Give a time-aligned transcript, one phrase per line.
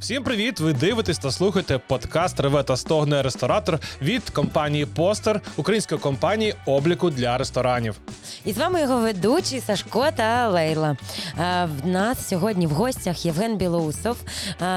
[0.00, 0.60] Всім привіт!
[0.60, 7.10] Ви дивитесь та слухаєте подкаст Реве та стогне ресторатор від компанії Poster, української компанії обліку
[7.10, 7.96] для ресторанів.
[8.44, 10.96] І з вами його ведучі Сашко та Лейла.
[11.82, 14.16] В нас сьогодні в гостях Євген Білоусов,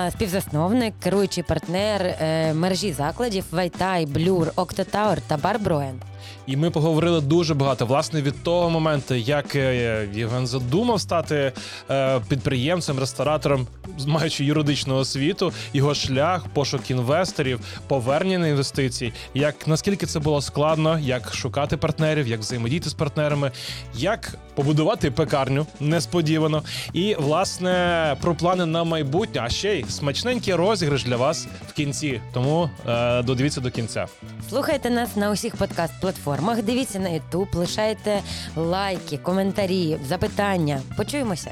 [0.09, 6.01] співзасновник, керуючий партнер е, мережі закладів Вайтай, Blur, Octo Tower та Барброен.
[6.47, 11.51] І ми поговорили дуже багато власне від того моменту, як е, Євген задумав стати
[11.89, 13.67] е, підприємцем, ресторатором,
[14.08, 21.34] маючи юридичну освіту, його шлях, пошук інвесторів, повернення інвестицій, як наскільки це було складно, як
[21.34, 23.52] шукати партнерів, як взаємодіяти з партнерами,
[23.96, 26.63] як побудувати пекарню несподівано.
[26.94, 32.21] І власне про плани на майбутнє, а ще й смачненький розіграш для вас в кінці.
[32.34, 34.05] Тому е, додивіться до кінця.
[34.49, 36.33] Слухайте нас на усіх подкаст-платформах.
[36.42, 38.22] Дивіться на Ютуб, лишайте
[38.55, 40.82] лайки, коментарі, запитання.
[40.98, 41.52] Почуємося.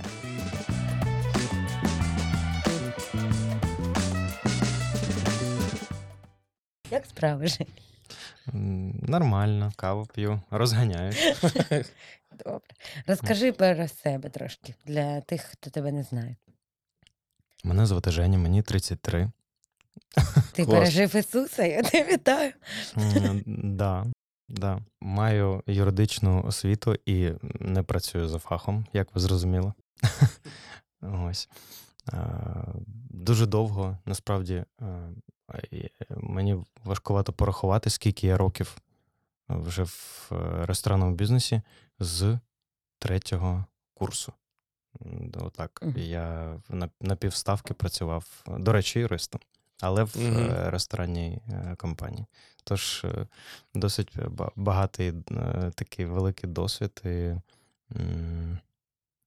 [6.92, 7.48] Як справи?
[7.48, 7.68] Жень?
[8.54, 11.12] М, Нормально, каву п'ю, розганяю.
[12.46, 12.68] Добре.
[13.08, 16.36] Розкажи про себе трошки для тих, хто тебе не знає.
[17.64, 19.32] Мене звати Женя, мені 33.
[20.54, 20.80] Ти Клас.
[20.80, 22.52] пережив Ісуса, я тебе вітаю.
[22.98, 24.06] М, Да,
[24.52, 24.80] да.
[25.02, 29.74] Маю юридичну освіту і не працюю за фахом, як ви зрозуміли.
[31.02, 31.50] Ось.
[33.10, 34.64] Дуже довго, насправді,
[36.18, 38.78] мені важкувато порахувати, скільки я років
[39.60, 41.62] вже в е, ресторанному бізнесі
[42.00, 42.40] з
[43.00, 44.34] третього курсу.
[45.34, 45.84] Отак.
[45.96, 49.42] Я на, на півставки працював, до речі, юристом,
[49.82, 52.26] але в е, ресторанній е, компанії.
[52.64, 53.28] Тож е,
[53.74, 54.16] досить
[54.56, 57.02] багатий е, такий великий досвід.
[57.06, 57.34] І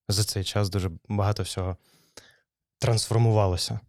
[0.08, 1.76] за цей час дуже багато всього
[2.78, 3.80] трансформувалося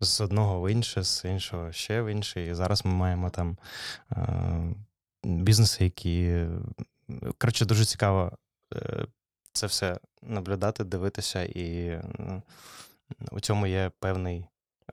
[0.00, 2.46] з одного в інше, з іншого ще в інше.
[2.46, 3.58] І зараз ми маємо там
[4.12, 4.74] е,
[5.24, 6.22] бізнеси, які.
[6.22, 6.50] е,
[7.38, 8.32] Коротше, дуже цікаво
[8.74, 9.06] е,
[9.52, 12.42] це все наблюдати, дивитися, і е,
[13.32, 14.46] у цьому є певний,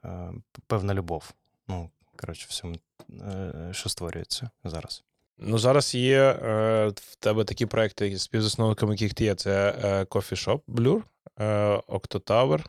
[0.06, 0.34] е,
[0.68, 1.34] певна любов.
[1.68, 2.76] Ну, коротше, всьому,
[3.22, 5.04] е, що створюється зараз.
[5.38, 9.36] Ну, зараз є е, в тебе такі проекти, співзасновниками яких ти є.
[9.36, 11.02] Це е, Coffee Shop Blur,
[11.40, 12.66] е, Octo Tower,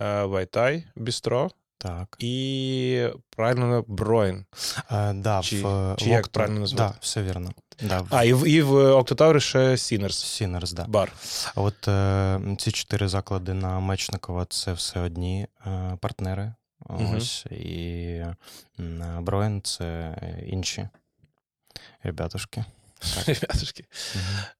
[0.00, 2.16] е, Вайтай, Бістро Так.
[2.18, 4.44] і правильно Броін.
[4.90, 6.92] Е, да, Чи- в, чи в як Octo- правильно назвати?
[6.92, 7.50] Да, все вірно.
[7.82, 10.12] Да, в А, і в, і в Octo Tower ще Sinners.
[10.12, 10.84] Sinners, да.
[10.84, 11.12] Бар.
[11.54, 16.54] От е, ці чотири заклади на Мечникова це все одні е, партнери.
[16.86, 17.16] Мгм.
[17.16, 18.22] Ось, і
[18.78, 20.16] на Броен це
[20.46, 20.88] інші
[22.02, 22.64] ребятушки.
[23.26, 23.84] Ребятушки.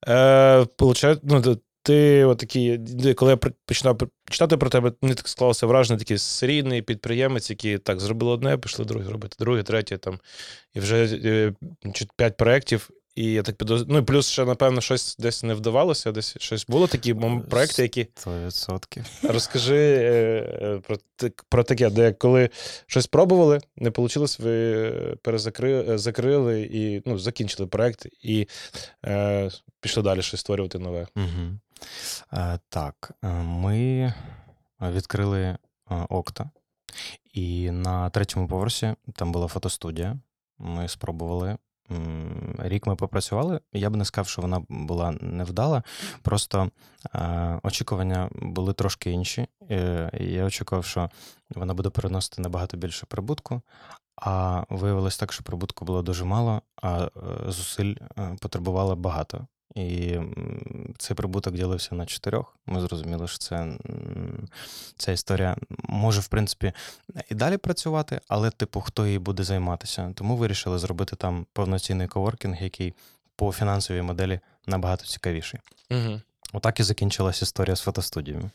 [0.08, 2.80] Е, получає, ну, ти отакий,
[3.14, 3.36] коли я
[3.66, 3.98] починав
[4.30, 8.84] читати про тебе, мені так склалося враження, такий серійний підприємець, який так зробили одне, пішли
[8.84, 10.18] друге робити, друге, третє там.
[10.74, 11.52] І вже е,
[12.16, 12.90] п'ять проєктів.
[13.18, 13.84] І я так підоз...
[13.88, 17.14] Ну і плюс ще, напевно, щось десь не вдавалося, десь щось було такі
[17.50, 18.06] проекти, які.
[18.14, 19.04] Сто відсотків.
[19.22, 20.10] Розкажи е,
[20.62, 20.96] е, про,
[21.48, 22.50] про таке, де коли
[22.86, 24.90] щось пробували, не вийшло, ви
[25.22, 28.48] перезакрили закрили і ну, закінчили проект і
[29.04, 29.50] е,
[29.80, 31.06] пішли далі щось створювати нове.
[31.16, 31.58] Угу.
[32.32, 34.12] Е, так, е, ми
[34.82, 35.58] відкрили е,
[36.08, 36.50] Окта,
[37.32, 40.18] і на третьому поверсі там була фотостудія.
[40.58, 41.56] Ми спробували.
[42.58, 43.60] Рік ми попрацювали.
[43.72, 45.82] Я б не сказав, що вона була невдала.
[46.22, 46.70] Просто
[47.14, 49.46] е, очікування були трошки інші.
[49.70, 51.10] Е, я очікував, що
[51.54, 53.62] вона буде переносити набагато більше прибутку.
[54.16, 57.10] А виявилось так, що прибутку було дуже мало, а е,
[57.46, 59.46] зусиль е, потребувало багато.
[59.74, 60.16] І
[60.98, 62.56] цей прибуток ділився на чотирьох.
[62.66, 63.78] Ми зрозуміли, що це
[64.96, 66.72] ця історія може, в принципі,
[67.30, 70.12] і далі працювати, але, типу, хто їй буде займатися.
[70.14, 72.94] Тому вирішили зробити там повноцінний коворкінг, який
[73.36, 75.60] по фінансовій моделі набагато цікавіший.
[75.90, 76.20] Угу.
[76.52, 78.50] Отак і закінчилась історія з фотостудіями.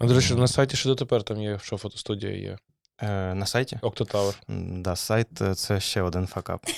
[0.00, 2.58] До речі, на сайті ще дотепер там є, що фотостудія є.
[3.02, 3.78] Е, на сайті?
[3.82, 4.34] Octotower.
[4.82, 6.66] Да, сайт е, це ще один факап.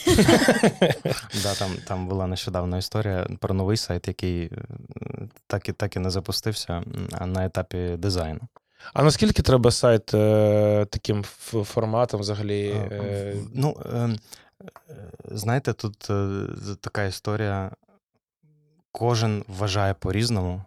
[1.43, 4.51] Да, там, там була нещодавна історія про новий сайт, який е,
[5.47, 6.83] так і, так і не запустився
[7.27, 8.41] на етапі дизайну.
[8.95, 11.23] А наскільки треба сайт е, таким
[11.65, 12.69] форматом взагалі?
[12.69, 14.17] Е, Е, Ну, е, е,
[15.25, 16.47] знаєте, тут е,
[16.81, 17.71] така історія.
[18.93, 20.63] Кожен вважає по-різному,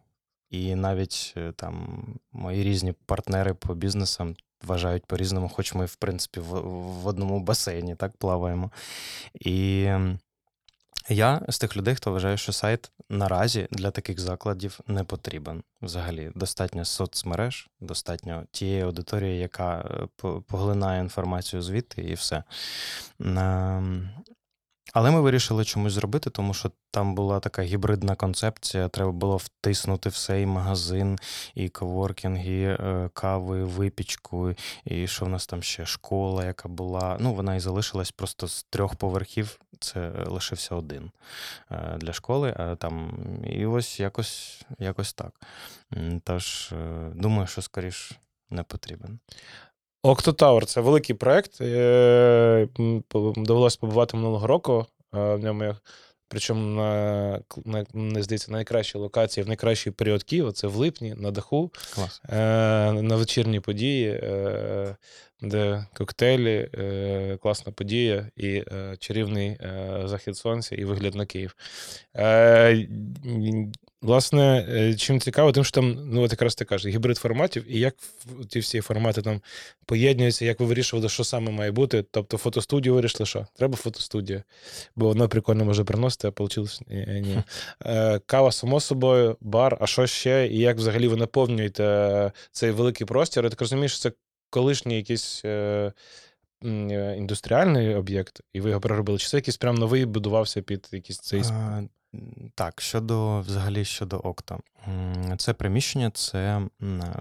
[0.50, 6.62] і навіть там мої різні партнери по бізнесам вважають по-різному, хоч ми, в принципі, в,
[7.04, 8.72] в одному басейні так плаваємо.
[9.34, 10.20] І ем,
[11.10, 15.64] Я з тих людей, хто вважає, що сайт наразі для таких закладів не потрібен.
[15.82, 20.08] Взагалі, достатньо соцмереж, достатньо тієї аудиторії, яка е,
[20.48, 22.44] поглинає інформацію звідти, і все.
[24.94, 28.90] Але ми вирішили чомусь зробити, тому що там була така гібридна концепція.
[28.90, 31.20] Треба було втиснути все і магазин,
[31.56, 34.56] і коворкінг, і е, каву, і випічку,
[34.86, 37.18] і що в нас там ще школа, яка була.
[37.20, 39.60] Ну, вона і залишилась просто з трьох поверхів.
[39.80, 41.12] Це лишився один
[41.72, 42.54] е, для школи.
[42.58, 43.12] А там
[43.46, 45.42] і ось якось, якось так.
[46.24, 48.12] Тож е, думаю, що скоріш
[48.50, 49.20] не потрібен.
[50.04, 51.62] Octotawер це великий проект.
[51.62, 52.68] Е,
[53.38, 54.86] Довелося побувати минулого року.
[55.16, 55.78] е, В ньому я-
[56.28, 61.32] причому на, на мені здається, найкращій локації в найкращий період Києва це в липні на
[61.32, 61.72] даху.
[61.96, 62.22] Клас.
[62.30, 62.36] е,
[62.92, 64.96] на вечірні події, е,
[65.42, 71.56] де коктейлі, е, класна подія і е, чарівний е, захід сонця і вигляд на Київ.
[72.18, 72.88] Е,
[74.02, 77.80] Власне, е, чим цікаво, тим, що там, ну от якраз ти кажеш, гібрид форматів, і
[77.80, 77.96] як
[78.50, 79.42] ті всі формати там
[79.86, 82.06] поєднуються, як ви вирішували, що саме має бути.
[82.12, 84.44] Тобто фотостудію вирішили, що треба фотостудія,
[84.96, 87.44] бо воно прикольно може приносити, а вийшло ні.
[87.86, 90.48] Е, Кава, само собою, бар, а що ще?
[90.48, 93.44] І як взагалі ви наповнюєте е, цей великий простір?
[93.44, 94.12] Я так розумію, що це
[94.50, 95.94] колишній якийсь е,
[96.66, 99.18] е, індустріальний об'єкт, і ви його переробили.
[99.20, 101.44] Чи це якийсь прям новий будувався під якийсь цей
[102.56, 104.58] Так, щодо взагалі щодо Окта.
[104.88, 106.70] М, Це приміщення, це м,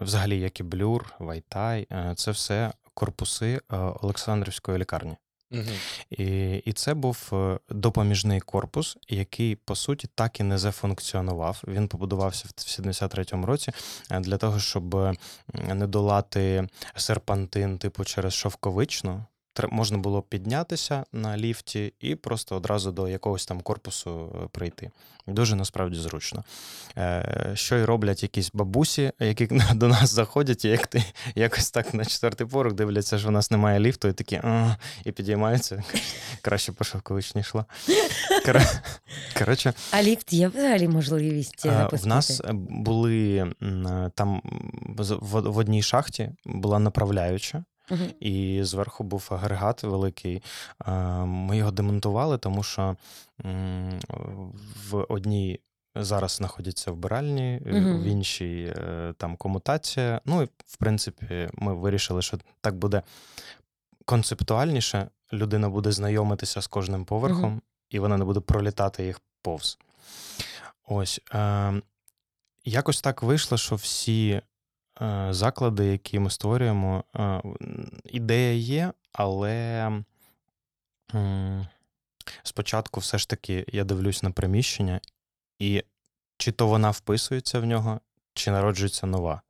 [0.00, 5.16] взагалі як і Блюр, Вайтай, е, це все корпуси е, Олександрівської лікарні.
[5.52, 5.66] Мгм.
[6.10, 11.62] І, і це був е, допоміжний корпус, який по суті так і не зафункціонував.
[11.68, 13.72] Він побудувався в 73-му році
[14.10, 15.14] е, для того, щоб е,
[15.54, 19.24] не долати серпантин, типу через шовковичну.
[19.70, 24.90] Можна було піднятися на ліфті і просто одразу до якогось там корпусу е, прийти.
[25.26, 26.44] Дуже насправді зручно.
[26.98, 31.04] Е, Що й роблять якісь бабусі, які до нас заходять, і як ти
[31.34, 34.40] якось так на четвертий поверх дивляться, що у нас немає ліфту, і такі
[35.04, 35.82] і підіймаються.
[36.42, 37.64] Краще по шовковичні йшла.
[38.46, 38.80] Кор-
[39.38, 42.04] Коротше, А ліфт є взагалі можливість е, запустити?
[42.04, 44.42] в нас е, були е, там
[44.98, 47.64] в в одній шахті була направляюча.
[48.20, 50.42] І зверху був агрегат великий.
[51.24, 52.96] Ми його демонтували, тому що
[54.90, 55.60] в одній
[55.94, 58.00] зараз знаходяться вбиральні, Мгм.
[58.00, 60.20] в іншій е, там комутація.
[60.24, 63.02] Ну і в принципі, ми вирішили, що так буде
[64.04, 65.08] концептуальніше.
[65.32, 67.62] Людина буде знайомитися з кожним поверхом, Мгм.
[67.90, 69.78] і вона не буде пролітати їх повз.
[70.88, 71.20] Ось.
[71.34, 71.72] Е,
[72.64, 74.40] якось так вийшло, що всі
[75.30, 77.42] заклади, які ми створюємо, е,
[78.04, 79.90] ідея є, але
[82.42, 85.00] спочатку все ж таки я дивлюсь на приміщення,
[85.58, 85.84] і
[86.36, 88.00] чи то вона вписується в нього,
[88.34, 89.42] чи народжується нова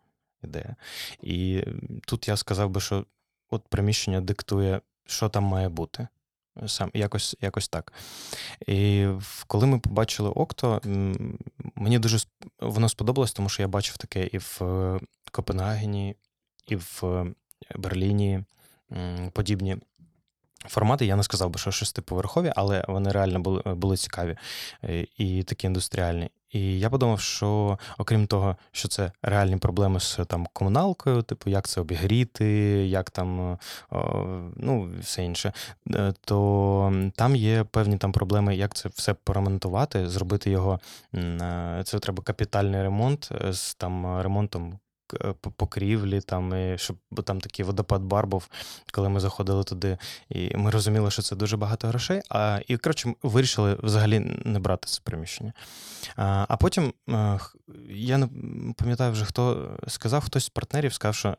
[0.43, 0.77] ідея.
[1.23, 1.65] І
[2.07, 3.07] тут я сказав би, що
[3.51, 6.09] от приміщення диктує, що там має бути.
[6.67, 7.93] Сам якось, якось так.
[8.67, 9.09] І
[9.47, 10.81] коли ми побачили Окто,
[11.75, 12.19] мені дуже
[12.61, 15.01] воно сподобалось, тому що я бачив таке і в е,
[15.31, 16.17] Копенгагені,
[16.67, 17.27] і в е,
[17.77, 18.45] Берліні
[19.33, 19.77] подібні
[20.69, 21.07] формати.
[21.07, 24.37] Я не сказав би, що шестиповерхові, але вони реально були, були цікаві
[24.85, 26.31] е, і такі індустріальні.
[26.51, 31.69] І я подумав, що окрім того, що це реальні проблеми з там комуналкою, типу, як
[31.69, 32.47] це обігріти,
[32.89, 33.59] як там
[34.57, 35.53] ну, все інше,
[35.95, 40.81] е, то там є певні там проблеми, як це все поремонтувати, зробити його.
[41.15, 44.79] е, Це треба капітальний ремонт е, з там ремонтом.
[45.41, 48.49] По- Покрівлі, там, і щоб бо там такий водопад бар був,
[48.93, 49.99] коли ми заходили туди,
[50.29, 52.23] і ми розуміли, що це дуже багато грошей.
[52.29, 55.53] А, і коротше, вирішили взагалі не брати це приміщення.
[56.17, 57.39] А, а потім е,
[57.91, 58.29] я не
[58.77, 61.37] пам'ятаю вже, хто сказав, хтось з партнерів сказав, що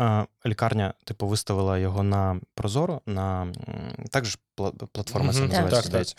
[0.00, 3.52] е, лікарня, типу, виставила його на Прозоро, на
[4.10, 4.36] так же
[4.92, 6.16] платформа це називається, Так, так.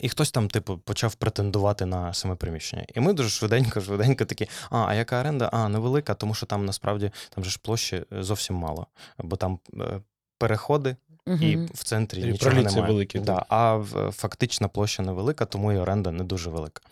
[0.00, 2.84] І хтось там, типу, почав претендувати на саме приміщення.
[2.94, 5.50] І ми дуже швиденько, швиденько такі: а, а яка оренда?
[5.52, 8.86] А, невелика, тому що там насправді там же ж площі е, зовсім мало.
[9.18, 10.00] Бо там е,
[10.38, 10.96] переходи,
[11.40, 12.92] і в центрі І нічого немає.
[12.92, 16.82] великі, да, а фактична площа невелика, тому і оренда не дуже велика.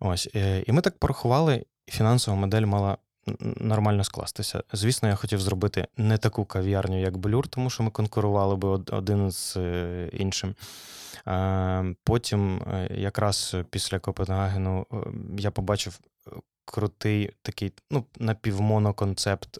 [0.00, 0.28] Ось.
[0.34, 2.96] е, І ми так порахували, і фінансова модель мала
[3.40, 4.62] нормально скластися.
[4.72, 9.30] Звісно, я хотів зробити не таку кав'ярню, як Блюр, тому що ми конкурували би один
[9.30, 10.54] з е, іншим.
[11.28, 14.86] Е, Потім, е, якраз після Копенгагену,
[15.38, 16.00] я побачив
[16.64, 19.58] крутий такий ну, напівмоноконцепт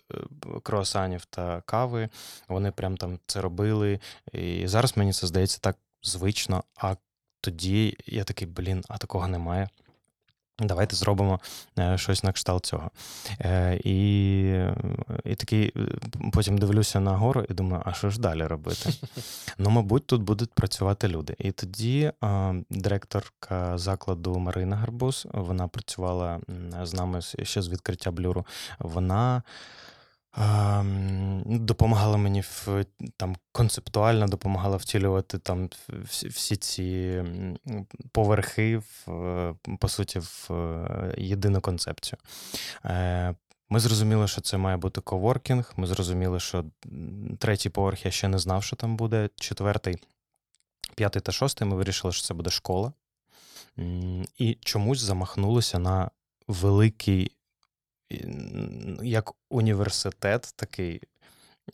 [0.62, 2.08] круасанів та кави.
[2.48, 4.00] Вони прям там це робили.
[4.32, 6.64] І зараз мені це здається так звично.
[6.76, 6.94] А
[7.40, 9.68] тоді я такий, блін, а такого немає.
[10.61, 11.41] Давайте зробимо
[11.79, 12.91] е, щось на кшталт цього.
[13.41, 14.41] Е, і,
[15.25, 15.81] і такий е,
[16.33, 18.91] потім дивлюся на гору і думаю, а що ж далі робити?
[19.59, 21.35] ну, мабуть, тут будуть працювати люди.
[21.38, 26.41] І тоді а, директорка закладу Марина Гарбуз, вона працювала
[26.83, 28.47] з нами ще з відкриття блюру.
[28.79, 29.43] Вона.
[30.37, 32.85] Ем, Допомагала мені в
[33.16, 35.70] там концептуально допомагала втілювати там
[36.08, 37.25] всі, ці
[38.12, 42.18] поверхи в, по суті в е, єдину концепцію.
[42.85, 43.35] Е,
[43.70, 45.73] Ми зрозуміли, що це має бути коворкінг.
[45.76, 46.64] Ми зрозуміли, що
[47.38, 49.30] третій поверх я ще не знав, що там буде.
[49.37, 49.97] Четвертий,
[50.97, 51.68] п'ятий та шостий.
[51.68, 52.92] Ми вирішили, що це буде школа.
[54.38, 56.11] І чомусь замахнулися на
[56.49, 57.32] великий,
[59.03, 61.00] як університет, такий,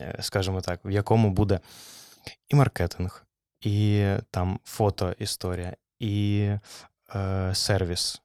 [0.01, 1.61] е, скажімо так, в якому буде
[2.49, 3.27] і маркетинг,
[3.61, 6.51] і там фотоісторія, і
[7.15, 8.23] е, сервіс,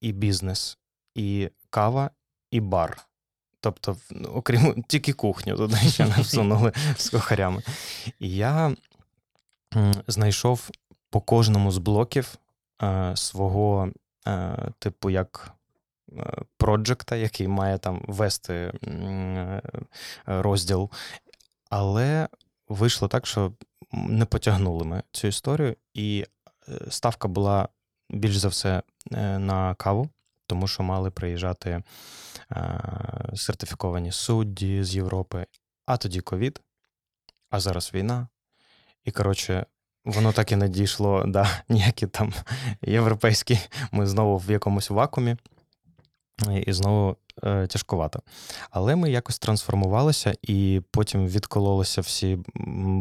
[0.00, 0.78] і бізнес,
[1.14, 2.10] і кава,
[2.50, 3.06] і бар.
[3.60, 7.62] Тобто, ну, окрім тільки кухню туди ще не всунули з кухарями.
[8.18, 8.76] І я
[10.06, 10.70] знайшов
[11.10, 12.34] по кожному з блоків
[12.82, 13.90] е, свого,
[14.26, 15.53] е, типу, як е,
[16.56, 19.62] проджекта, який має там вести е,
[20.26, 20.90] розділ.
[21.70, 22.28] Але
[22.68, 23.52] вийшло так, що
[23.92, 26.26] не потягнули ми цю історію, і
[26.68, 27.68] е, ставка була
[28.10, 30.08] більш за все е, на каву,
[30.46, 31.82] тому що мали приїжджати
[33.34, 35.46] сертифіковані судді з Європи,
[35.86, 36.60] а тоді ковід,
[37.50, 38.28] а зараз війна.
[39.04, 39.66] І, коротше,
[40.04, 42.32] воно так і не дійшло, да, ніякі там
[42.82, 43.58] європейські.
[43.92, 45.36] Ми знову в якомусь вакуумі,
[46.66, 48.22] і- знову е, тяжкувато.
[48.70, 52.38] Але ми якось трансформувалися і потім відкололися всі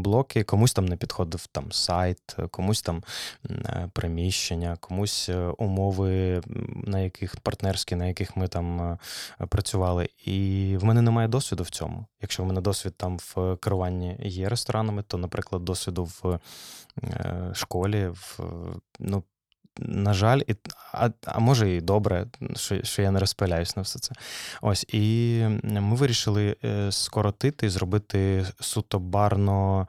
[0.03, 0.43] блоки.
[0.43, 3.03] Комусь там не підходив там сайт, комусь там
[3.49, 6.41] е, приміщення, комусь е, умови,
[6.83, 8.97] на яких партнерські, на яких ми там е,
[9.45, 10.09] працювали.
[10.25, 12.05] І в мене немає досвіду в цьому.
[12.21, 16.39] Якщо в мене досвід там в керуванні є ресторанами, то, наприклад, досвіду в
[17.03, 18.39] е, школі, в,
[18.99, 19.23] ну,
[19.79, 20.55] на жаль, і,
[20.93, 24.15] а, а може і добре, що, що я не розпиляюсь на все це.
[24.61, 29.87] Ось, і ми вирішили е, скоротити і зробити суто барно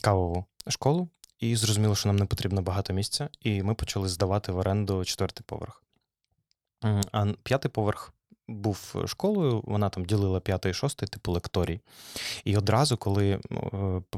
[0.00, 1.08] кавову школу.
[1.40, 5.44] І зрозуміло, що нам не потрібно багато місця, і ми почали здавати в оренду четвертий
[5.46, 5.82] поверх.
[7.12, 8.12] А п'ятий поверх
[8.48, 11.80] був школою, вона там ділила п'ятий і шостий, типу лекторій.
[12.44, 13.40] І одразу, коли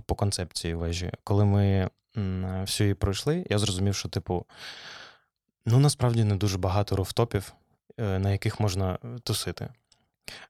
[0.07, 4.47] по- концепції вежі, коли ми всю її пройшли, я зрозумів, що, типу,
[5.67, 7.53] ну насправді не дуже багато рофтопів,
[7.99, 9.69] е, на яких можна е, тусити.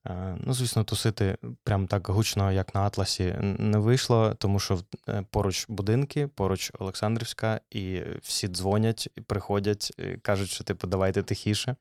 [0.06, 5.24] Е, Ну, звісно, тусити прям так гучно, як на Атласі, не вийшло, тому що е,
[5.30, 11.76] поруч будинки, поруч Олександрівська, і всі дзвонять, приходять, кажуть, що типу, давайте тихіше,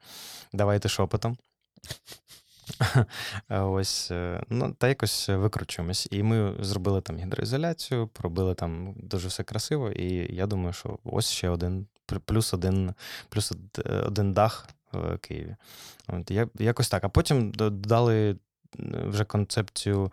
[0.53, 1.37] давайте шепотом.
[3.49, 6.07] Ось, е, ну, та якось викручуємось.
[6.11, 11.29] І ми зробили там гідроізоляцію, пробили там дуже все красиво, і я думаю, що ось
[11.29, 11.87] ще один
[12.25, 12.93] плюс один,
[13.29, 13.53] плюс
[14.05, 15.55] один дах в Києві.
[16.07, 17.03] От, якось так.
[17.03, 18.35] А потім додали
[19.07, 20.11] вже концепцію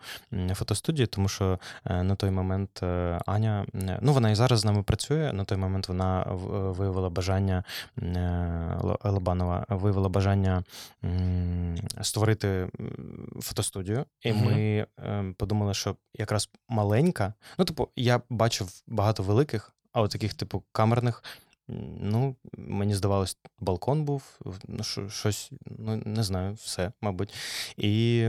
[0.53, 4.65] фотостудії, тому що е, на той момент е, Аня, е, ну вона і зараз з
[4.65, 5.33] нами працює.
[5.33, 6.23] На той момент вона
[6.77, 7.63] виявила бажання
[9.03, 10.63] Лобанова виявила бажання
[12.01, 12.69] створити
[13.41, 14.45] фотостудію, і Мгм.
[14.45, 14.85] ми
[15.37, 17.33] подумали, що якраз маленька.
[17.57, 21.23] Ну, типу, я бачив багато великих, а от таких, типу, камерних.
[21.99, 27.33] Ну, мені здавалось, балкон був, ну, щось, ну не знаю, все, мабуть.
[27.77, 28.23] І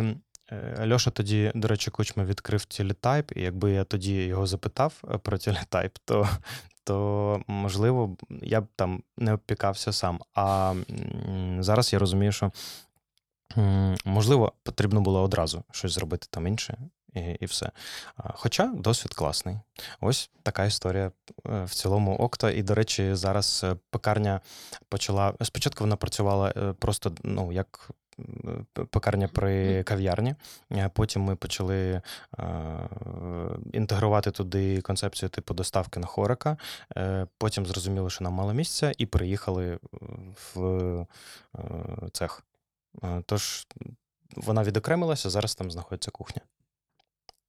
[0.52, 5.18] е, Льоша тоді, до речі, Кучма відкрив телетайп, і якби я тоді його запитав е,
[5.18, 6.28] про телетайп, то,
[6.84, 10.20] то можливо, я б там не опікався сам.
[10.34, 10.74] А
[11.58, 12.52] зараз я розумію, що
[14.04, 16.78] можливо, потрібно було одразу щось зробити там інше.
[17.18, 17.70] І, і все.
[18.16, 19.56] Хоча досвід класний.
[20.00, 21.12] Ось така історія
[21.46, 22.50] е, в цілому Окта.
[22.50, 24.40] І, до речі, зараз е, пекарня
[24.88, 25.34] почала.
[25.42, 27.90] Спочатку вона працювала е, просто ну, як
[28.90, 30.34] пекарня при кав'ярні.
[30.92, 32.02] Потім ми почали
[33.72, 36.56] інтегрувати туди концепцію типу доставки на хорика.
[37.38, 39.78] Потім зрозуміли, що нам мало місця, і приїхали
[40.54, 41.06] в
[42.12, 42.42] цех.
[43.26, 43.66] Тож
[44.36, 46.42] вона відокремилася, зараз там знаходиться кухня.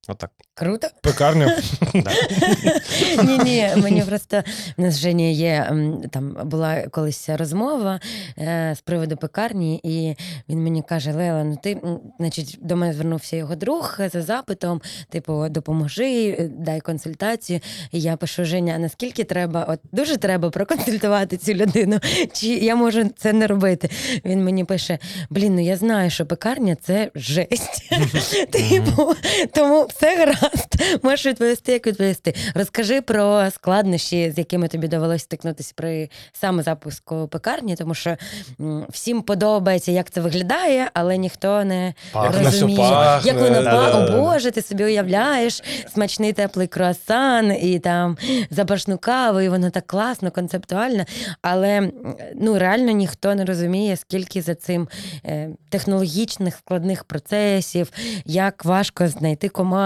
[0.10, 0.32] Отак.
[0.54, 0.88] Круто.
[1.02, 1.58] Пекарня.
[3.24, 4.44] Ні, ні, мені просто
[4.78, 5.74] в нас Жені є
[6.12, 8.00] там була колись розмова
[8.38, 10.16] е, з приводу пекарні, і
[10.50, 11.82] він мені каже: Лела, ну ти,
[12.20, 17.60] значить, до мене звернувся його друг за запитом, типу, допоможи, е, дай консультацію.
[17.92, 22.00] І я пишу: Женя, а наскільки треба, от дуже треба проконсультувати цю людину,
[22.34, 23.90] чи я можу це не робити?
[24.26, 25.00] Він мені пише:
[25.30, 27.90] Блін, ну я знаю, що пекарня це жесть.
[28.52, 29.16] Типу,
[29.54, 30.76] тому все гаразд.
[31.04, 32.34] Можеш відповісти, як відповісти.
[32.56, 38.16] Розкажи про складнощі, з якими тобі довелося стикнутися при саме запуску пекарні, тому що
[38.60, 42.44] м, всім подобається, як це виглядає, але ніхто не Пахне.
[42.44, 43.64] розуміє, Все пахне, як воно па.
[43.64, 44.18] да-да-да.
[44.18, 45.64] О Боже, ти собі уявляєш
[45.94, 48.18] смачний теплий круасан і там
[48.50, 51.04] запашну каву, і воно так класно, концептуально.
[51.42, 51.92] Але м,
[52.36, 54.88] ну реально ніхто не розуміє, скільки за цим
[55.26, 57.92] е, технологічних складних процесів,
[58.26, 59.79] як важко знайти команду.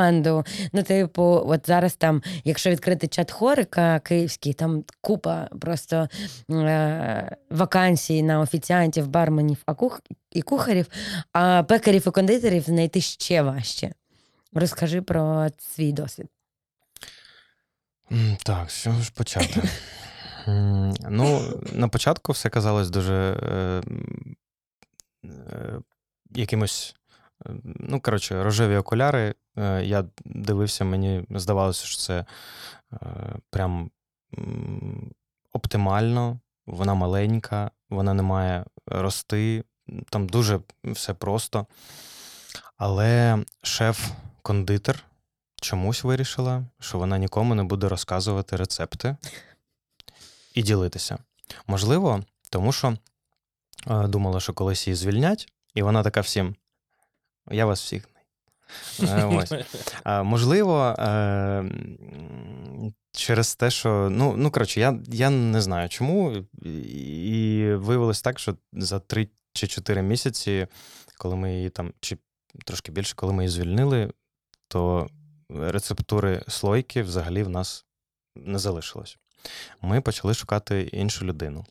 [0.74, 6.08] Ну, типу, от зараз там, якщо відкрити чат хорика київський, там купа просто
[6.52, 10.02] е, вакансій на офіціантів, барменів а кух...
[10.32, 10.88] і кухарів,
[11.32, 13.92] а пекарів і кондитерів знайти ще важче.
[14.54, 16.28] Розкажи про свій досвід.
[18.44, 19.62] Так, чого ж почати?
[21.10, 23.82] Ну, на початку все казалось дуже е,
[25.26, 25.80] е,
[26.30, 26.96] якимось.
[27.64, 29.36] Ну, коротше, рожеві окуляри.
[29.58, 32.26] Е, Я дивився, мені здавалося, що це
[32.94, 32.98] е,
[33.50, 33.92] прям
[35.54, 36.40] оптимально.
[36.66, 39.64] Вона маленька, вона не має рости.
[40.10, 41.68] Там дуже все просто.
[42.78, 45.04] Але шеф-кондитер
[45.62, 49.18] чомусь вирішила, що вона нікому не буде розказувати рецепти
[50.54, 51.18] і ділитися.
[51.68, 52.98] Можливо, тому що
[53.88, 56.56] е, думала, що колись її звільнять, і вона така всім:
[57.52, 58.10] я вас всіх.
[59.04, 59.54] Е, Ось.
[60.06, 61.72] Можливо, е,
[63.12, 66.32] через те, що ну, ну коротше, я, я не знаю чому.
[66.62, 70.68] І виявилось так, що за 3 чи 4 місяці,
[71.18, 72.18] коли ми її там, чи
[72.66, 74.14] трошки більше, коли ми її звільнили,
[74.68, 75.10] то
[75.50, 77.86] рецептури слойки взагалі в нас
[78.36, 79.18] не залишилось.
[79.82, 81.66] Ми почали шукати іншу людину.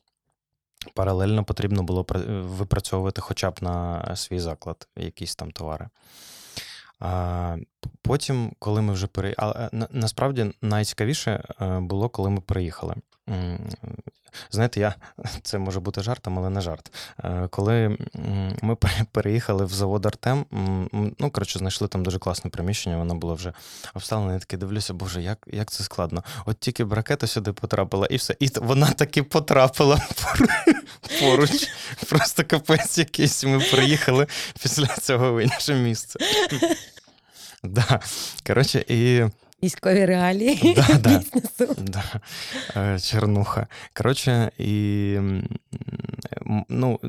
[0.93, 5.89] Паралельно потрібно було випрацьовувати хоча б на свій заклад якісь там товари.
[8.01, 12.95] Потім, коли ми вже переїхали, насправді найцікавіше е, було, коли ми переїхали.
[14.51, 14.95] Знаєте, я
[15.43, 16.91] це може бути жартом, але не жарт.
[17.23, 17.97] Е, Коли
[18.61, 18.77] ми
[19.11, 20.45] переїхали в завод Артем,
[21.19, 23.53] ну коротше, знайшли там дуже класне приміщення, воно було вже
[23.93, 24.33] обставлене.
[24.33, 26.23] Я таки дивлюся, боже, як, як це складно.
[26.45, 28.35] От тільки б ракета сюди потрапила, і все.
[28.39, 30.01] І вона таки потрапила
[31.19, 31.69] поруч.
[32.09, 33.43] Просто капець якийсь.
[33.43, 34.27] Ми приїхали
[34.61, 36.19] після цього в інше місце.
[37.65, 37.99] Да.
[38.47, 39.23] Коротше, і
[39.63, 41.75] Військові реалії Да, бізнесу.
[41.77, 42.03] Да.
[42.75, 43.67] Е, Чернуха.
[43.93, 45.17] Коротше, і
[46.69, 46.99] ну,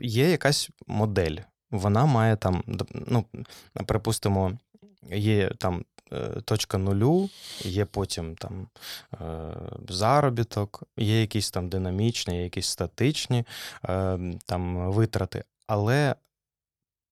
[0.00, 1.36] є якась модель.
[1.70, 2.62] Вона має там,
[2.94, 3.24] ну,
[3.86, 4.58] припустимо,
[5.10, 7.30] є там е, точка нулю,
[7.60, 8.68] є потім там
[9.14, 9.16] е,
[9.88, 13.44] заробіток, є якісь там динамічні, є якісь статичні
[14.46, 15.44] там витрати.
[15.66, 16.14] Але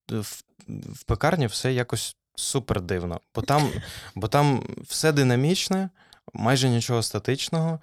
[0.09, 3.20] в, в пекарні все якось супер дивно.
[3.35, 3.68] Бо там,
[4.14, 5.88] бо там все динамічне,
[6.35, 7.79] майже нічого статичного.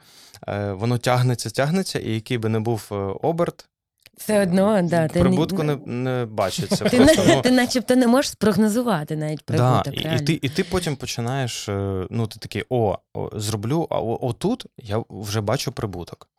[0.48, 3.70] Е, воно тягнеться, тягнеться, і який би не був е, оберт,
[4.18, 6.86] Все одно, да, ти, прибутку не, не бачиться.
[6.90, 10.14] ти, Просто, ну, ти начебто не можеш спрогнозувати навіть Да, прибуток.
[10.14, 14.00] і, і, ти, і ти потім починаєш, е, ну, ти такий, о, о зроблю, а
[14.00, 16.30] отут я вже бачу прибуток.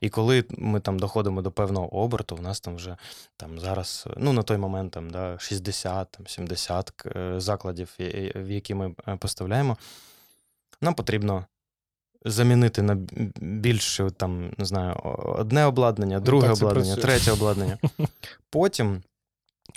[0.00, 2.96] І коли ми там доходимо до певного оберту, у нас там вже
[3.36, 8.04] там зараз, е, ну на той момент там, да, 60, там, 70 е, закладів, і-
[8.04, 9.76] і- в які ми е, поставляємо,
[10.80, 11.46] нам потрібно
[12.24, 12.94] замінити на
[13.40, 14.94] більше там, не знаю,
[15.38, 17.02] одне обладнання, друге так обладнання, працює.
[17.02, 17.78] третє обладнання.
[18.50, 19.02] Потім,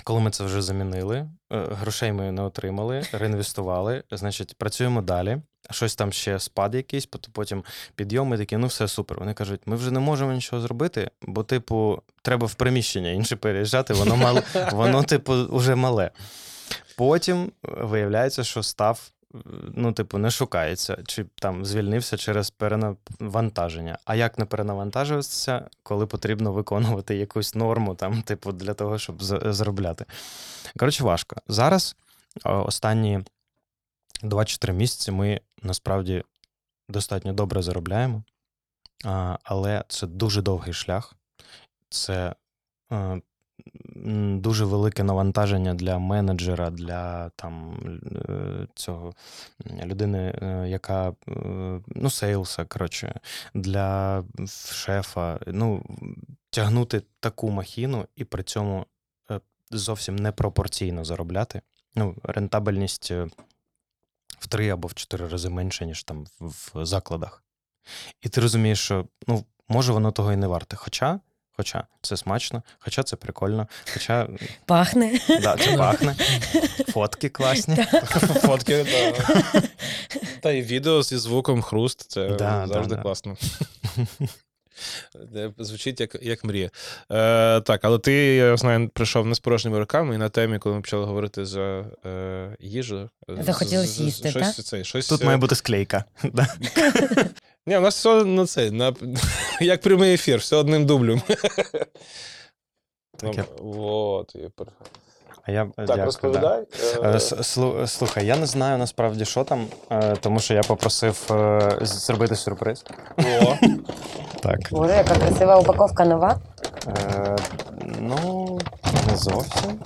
[0.03, 1.29] коли ми це вже замінили, е,
[1.71, 5.41] грошей ми не отримали, реінвестували, значить, працюємо далі.
[5.71, 7.63] Щось там ще спад якийсь, пот- потім
[7.95, 9.19] підйом, і такі, ну все супер.
[9.19, 13.93] Вони кажуть, ми вже не можемо нічого зробити, бо, типу, треба в приміщення інше переїжджати,
[13.93, 14.39] воно мал,
[14.71, 16.11] воно, типу, уже мале.
[16.97, 19.37] Потім е, виявляється, що став, е,
[19.75, 23.97] ну, типу, не шукається, чи там звільнився через перенавантаження.
[24.05, 30.05] А як не перенавантажуватися, коли потрібно виконувати якусь норму, там, типу, для того, щоб заробляти?
[30.77, 31.35] Коротше, важко.
[31.47, 31.95] Зараз
[34.23, 36.23] е, останні 2-3 місяці ми насправді
[36.89, 38.23] достатньо добре заробляємо,
[39.43, 41.15] але це дуже довгий шлях.
[41.89, 42.35] Це
[42.91, 43.21] е,
[44.35, 47.79] дуже велике навантаження для менеджера, для там,
[48.29, 49.13] е, цього
[49.83, 51.13] людини, е, яка
[51.87, 53.19] ну, сейлса, коротше,
[53.53, 54.23] для
[54.71, 55.39] шефа.
[55.47, 55.83] Ну,
[56.49, 58.85] тягнути таку махіну і при цьому
[59.71, 61.61] зовсім непропорційно заробляти.
[61.95, 63.11] Ну, рентабельність
[64.41, 67.43] в три або в чотири рази менше, ніж там в, закладах.
[68.21, 70.75] І ти розумієш, що ну, може воно того і не варте.
[70.75, 71.19] Хоча,
[71.51, 74.27] хоча це смачно, хоча це прикольно, хоча
[74.65, 75.19] Пахне.
[75.41, 76.15] да, це пахне,
[76.87, 77.75] фотки класні.
[78.41, 78.83] Фотки,
[79.53, 79.61] та.
[80.41, 83.01] Та і відео зі звуком хруст, це Да, завжди да, да.
[83.01, 83.37] класно.
[85.35, 86.69] Е, Звучить як, як мрія.
[87.11, 90.75] Е, так, але ти, я знаю, прийшов не з порожніми руками, і на темі, коли
[90.75, 93.09] ми почали говорити за е, їжу.
[93.29, 94.65] е, Захотілось з- з- їсти, щось, так?
[94.65, 96.05] Це, щось, Тут е, має бути склейка.
[97.67, 98.93] Ні, у нас все на це, на,
[99.61, 101.21] як прямий ефір, все одним дублем.
[103.17, 104.71] Так, я- Вот, і пер-
[105.43, 106.63] А я, так, дякую, розповідай.
[107.03, 111.27] Е, Е, слу- Слухай, я не знаю насправді, що там, е, тому що я попросив
[111.31, 112.83] е, зробити сюрприз.
[113.17, 113.55] О,
[114.43, 114.59] Так.
[114.71, 116.37] Боже, яка красива упаковка нова.
[116.87, 117.35] Е,
[117.99, 118.59] ну,
[119.11, 119.79] не зовсім.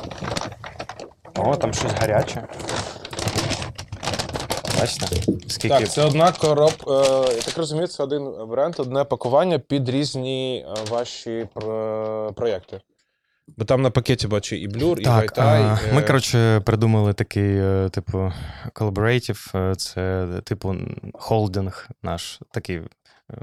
[1.37, 2.43] О, там щось гаряче.
[4.79, 5.05] Бачите?
[5.47, 5.79] Скільки.
[5.79, 6.91] Так, це одна коробка.
[6.91, 12.79] Е, я так розумію, це один бренд, одне пакування під різні е, ваші про- проєкти.
[13.47, 15.61] Бо там на пакеті бачу і Blur, і Так, Вайтай.
[15.63, 18.31] а, ми, коротше, придумали такий, е, типу,
[18.73, 20.75] collaborative, е, це, типу,
[21.13, 22.75] холдинг наш, такий.
[23.31, 23.35] е,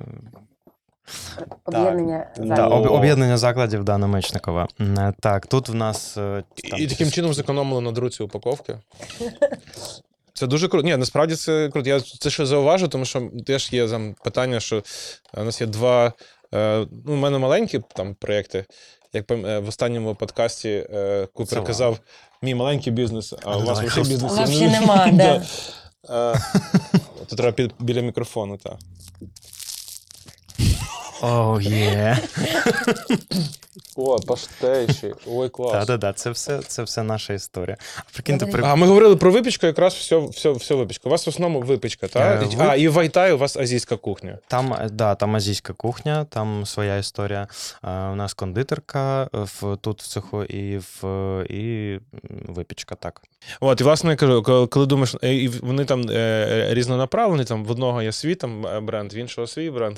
[1.65, 2.73] Об'єднання Да, закладів.
[2.91, 4.69] об- об'єднання закладів да, на Мечникова.
[4.81, 6.17] Е, Так, тут в нас.
[6.17, 8.79] е, там І таким чином зекономили на друці упаковки.
[10.35, 10.85] Це дуже круто.
[10.87, 11.89] Ні, насправді це круто.
[11.89, 14.83] Я це ще зауважу, тому що теж є там питання, що
[15.37, 16.13] у нас є два.
[16.55, 18.65] е, Ну, у мене маленькі там проєкти.
[19.13, 21.99] Як е, в останньому подкасті е, Купер Це казав,
[22.43, 24.33] мій маленький бізнес, а у вас взагалі бізнес.
[24.33, 25.43] Вообще нема, да.
[26.11, 28.77] Е, треба біля мікрофону, так.
[31.23, 32.19] О, є.
[33.97, 35.15] О, паштейші.
[35.27, 35.73] Ой, клас.
[35.73, 37.77] Так, так, так, це все, це все наша історія.
[37.99, 38.63] А Прикиньте, при...
[38.65, 41.09] А ми говорили про випічку, якраз все, все, все випічка.
[41.09, 42.43] У вас в основному випічка, так?
[42.43, 44.39] Е, ви- А, і в Вайтай у вас азійська кухня.
[44.49, 47.49] Там, е, да, там азійська кухня, там своя історія.
[47.85, 51.05] Е, У нас кондитерка е, в, тут в цеху і, в,
[51.51, 52.01] і м,
[52.49, 53.23] випічка, так.
[53.61, 57.65] От, і власне я кажу, коли, коли думаєш, е, і вони там е, різнонаправлені, там
[57.65, 59.97] в одного є свій там е, бренд, в іншого свій бренд.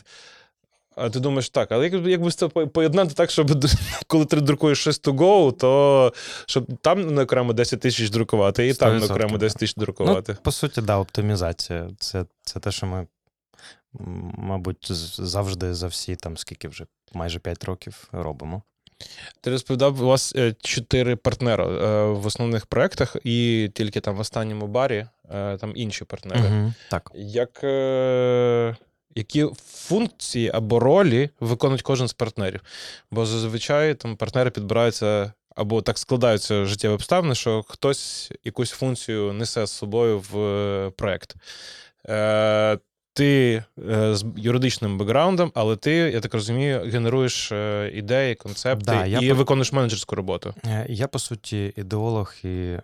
[0.97, 3.67] А ти думаєш, так, але як, як би це поєднати так, щоб
[4.07, 6.13] коли ти друкуєш щось to go, то
[6.47, 10.33] щоб там не окремо 10 тисяч друкувати, і там не 100%, окремо 10 тисяч друкувати.
[10.33, 11.91] Ну, по суті, да, оптимізація.
[11.99, 13.07] Це, це те, що ми,
[14.39, 14.87] мабуть,
[15.19, 18.63] завжди за всі, там, скільки вже майже 5 років робимо.
[19.41, 24.21] Ти розповідав, у вас е, чотири партнери е, в основних проєктах, і тільки там в
[24.21, 26.41] останньому барі е, там інші партнери.
[26.41, 27.11] Угу, так.
[27.15, 27.65] Як,
[29.15, 32.61] які функції або ролі виконують кожен з партнерів?
[33.11, 39.67] Бо зазвичай там партнери підбираються або так складаються життєві обставини, що хтось якусь функцію несе
[39.67, 41.35] з собою в е, проект.
[42.09, 42.79] Е,
[43.15, 49.07] ти е, з юридичним бекграундом, але ти, я так розумію, генеруєш е, ідеї, концепти Да,
[49.07, 50.55] я і по- виконуєш менеджерську роботу.
[50.67, 52.83] Е, Я, по суті, ідеолог і е,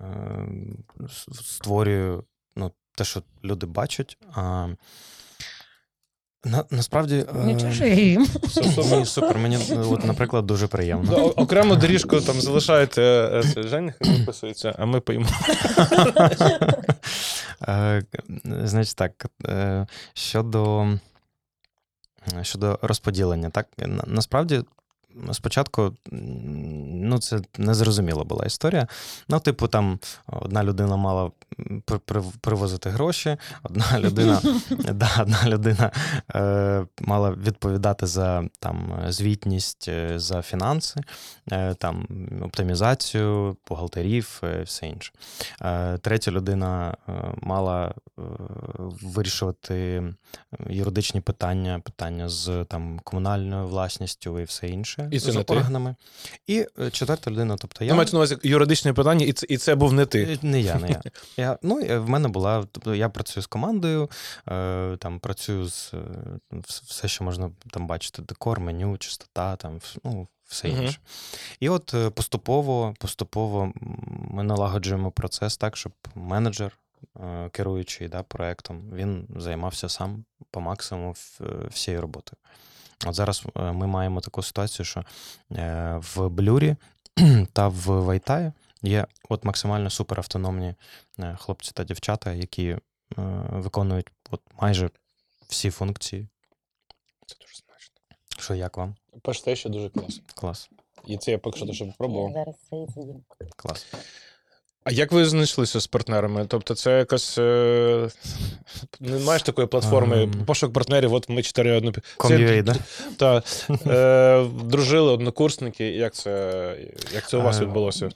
[1.32, 2.24] створюю
[2.56, 4.18] ну, те, що люди бачать.
[4.34, 4.68] А,
[6.44, 7.24] на, насправді.
[7.82, 8.24] е, їм.
[8.24, 9.06] Все Ні, супер.
[9.06, 9.38] супер.
[9.38, 11.24] Мені, от, наприклад, дуже приємно.
[11.26, 13.02] окрему доріжку там залишаєте
[13.56, 15.26] е, Женя хай виписується, а ми поїмо.
[17.68, 18.02] Е,
[18.64, 20.88] Значить так, е, щодо,
[22.42, 23.66] щодо розподілення, так,
[24.06, 24.62] насправді.
[25.32, 28.86] Спочатку ну, це незрозуміла була історія.
[29.28, 31.30] Ну, типу, там одна людина мала
[32.40, 35.90] привозити гроші, одна людина, да, одна людина
[36.34, 41.00] е, мала відповідати за там, звітність, е, за фінанси,
[41.52, 42.06] е, там,
[42.42, 45.12] оптимізацію, бухгалтерів, е, все інше.
[45.62, 48.22] Е, Третя людина е, мала е,
[49.02, 50.02] вирішувати
[50.68, 55.54] юридичні питання, питання з там, комунальною власністю і все інше І це з не ти?
[55.54, 55.94] органами.
[56.46, 57.88] І е, четверта людина, тобто я.
[57.88, 60.22] Я мається на увазі юридичне питання, і це, і це був не ти.
[60.22, 61.02] Е, Не я, не я.
[61.36, 62.66] я ну, е, в мене була.
[62.72, 64.10] Тобто я працюю з командою,
[64.48, 65.96] е, там працюю з е,
[66.52, 70.82] вс- все, що можна там бачити: декор, меню, чистота, там, вс- ну, все Мгм.
[70.82, 70.98] інше.
[71.60, 73.74] І от е, поступово, поступово м,
[74.30, 76.78] ми налагоджуємо процес так, щоб менеджер,
[77.20, 82.36] е, керуючий да, проектом, він займався сам по максимуму в- всією роботою.
[83.06, 85.04] От зараз е, ми маємо таку ситуацію, що
[85.52, 86.76] е, в Блюрі
[87.52, 90.74] та в Вайтаї Є от максимально суперавтономні
[91.18, 92.76] е, хлопці та дівчата, які
[93.50, 94.90] виконують от майже
[95.48, 96.28] всі функції.
[97.26, 97.94] Це дуже смачно.
[98.38, 98.94] Що як вам?
[99.22, 100.22] Перш те, що дуже класно.
[100.34, 100.70] Клас.
[101.06, 102.32] І це я поки що теж пробував.
[102.32, 102.56] зараз.
[103.56, 103.86] Клас.
[104.84, 106.46] А як ви знайшлися з партнерами?
[106.48, 108.08] Тобто, це якось е...
[109.00, 110.44] немає ж такої платформи Ем.
[110.46, 112.74] пошук партнерів, от ми чотири одно Ком'юей, да?
[113.16, 113.42] та
[113.86, 115.84] е, дружили однокурсники.
[115.84, 116.76] Як це
[117.14, 118.08] як це у вас Е, відбулося?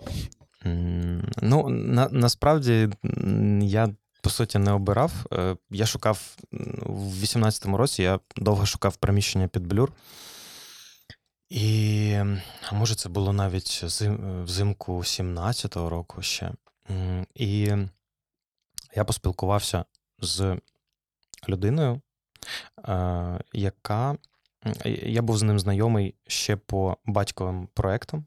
[1.42, 2.88] Ну, на, насправді
[3.62, 3.88] я
[4.22, 5.12] по суті не обирав.
[5.32, 6.36] Е, Я шукав
[6.82, 9.92] в 18-му році, я довго шукав приміщення під блюр.
[11.48, 12.14] І
[12.70, 16.52] а може, це було навіть зим, взимку 17-го року ще.
[17.34, 17.72] І
[18.96, 19.84] я поспілкувався
[20.20, 20.56] з
[21.48, 22.00] людиною,
[22.88, 24.16] е, яка
[25.04, 28.26] я був з ним знайомий ще по батьковим проектам.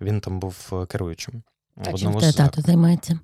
[0.00, 1.42] Він там був е, керуючим.
[1.76, 3.20] А чим з- тато займається?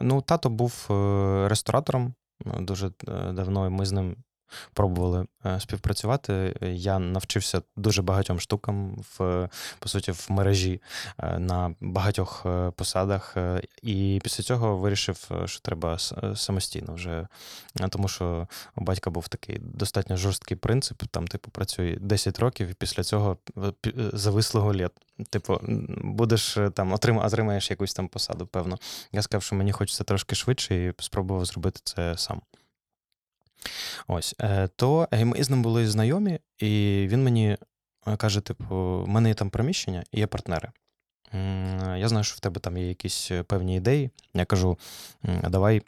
[0.00, 2.14] Ну, тато був е, ресторатором
[2.46, 3.66] е, дуже е, давно.
[3.66, 4.16] і Ми з ним
[4.72, 6.54] пробували е, співпрацювати.
[6.60, 10.80] Я навчився дуже багатьом штукам в по суті в мережі
[11.18, 13.36] е, на багатьох е, посадах.
[13.82, 15.98] І після цього вирішив, що треба
[16.34, 17.28] самостійно вже.
[17.90, 21.02] Тому що у батька був такий достатньо жорсткий принцип.
[21.10, 23.36] Там, типу, працює 10 років, і після цього
[24.12, 24.92] завислого літ.
[25.30, 25.60] Типу,
[26.04, 28.78] будеш там отрим- отримаєш якусь там посаду, певно.
[29.12, 32.40] Я сказав, що мені хочеться трошки швидше, і спробував зробити це сам.
[34.06, 37.56] Ось, е, то е, ми з ним були знайомі, і він мені
[38.06, 40.68] е, каже: типу, в мене є там приміщення і є партнери.
[41.96, 44.10] Я знаю, що в тебе там є якісь певні ідеї.
[44.34, 44.78] Я кажу:
[45.48, 45.82] давай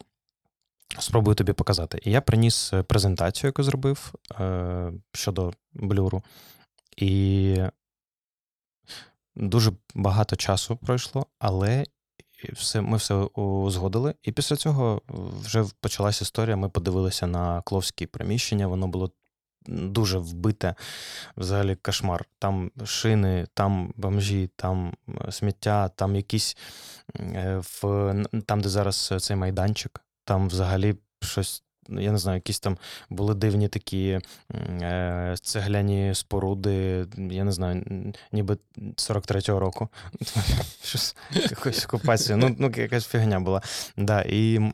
[0.98, 2.00] спробую тобі показати.
[2.04, 4.14] І я приніс презентацію, яку зробив
[5.12, 6.22] щодо блюру.
[6.96, 7.56] І
[9.36, 11.84] дуже багато часу пройшло, але
[12.52, 14.14] все, ми все узгодили.
[14.22, 15.02] І після цього
[15.42, 16.56] вже почалась історія.
[16.56, 19.10] Ми подивилися на кловські приміщення, воно було
[19.66, 20.74] дуже вбите,
[21.36, 22.24] взагалі кошмар.
[22.38, 26.56] Там шини, там бомжі, там е, сміття, там якісь
[27.20, 28.14] е, в
[28.46, 31.63] там, де зараз цей майданчик, там взагалі щось.
[31.88, 32.78] Ну, Я не знаю, якісь там
[33.10, 34.20] були дивні такі
[34.54, 37.84] е, цегляні споруди, я не знаю,
[38.32, 39.88] ніби 43-го року.
[40.84, 41.16] Щось
[41.84, 42.36] окупацію.
[42.36, 43.62] Ну, ну, якась фігня була.
[43.96, 44.72] Да, і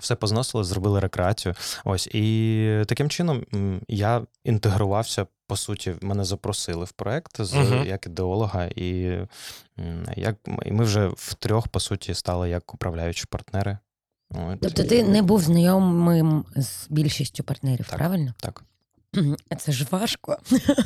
[0.00, 1.54] все позносили, зробили рекреацію.
[1.84, 2.06] Ось.
[2.06, 3.44] І таким чином
[3.88, 5.26] я інтегрувався.
[5.46, 7.86] По суті, мене запросили в проект з Мгм.
[7.86, 9.18] як ідеолога, і,
[10.16, 13.78] як, і ми вже втрьох, по суті, стали як управляючі партнери.
[14.34, 14.58] От.
[14.60, 17.98] Тобто ти не був знайомим з більшістю партнерів, Так.
[17.98, 18.34] правильно?
[18.40, 18.64] Так.
[19.58, 20.36] Це ж важко.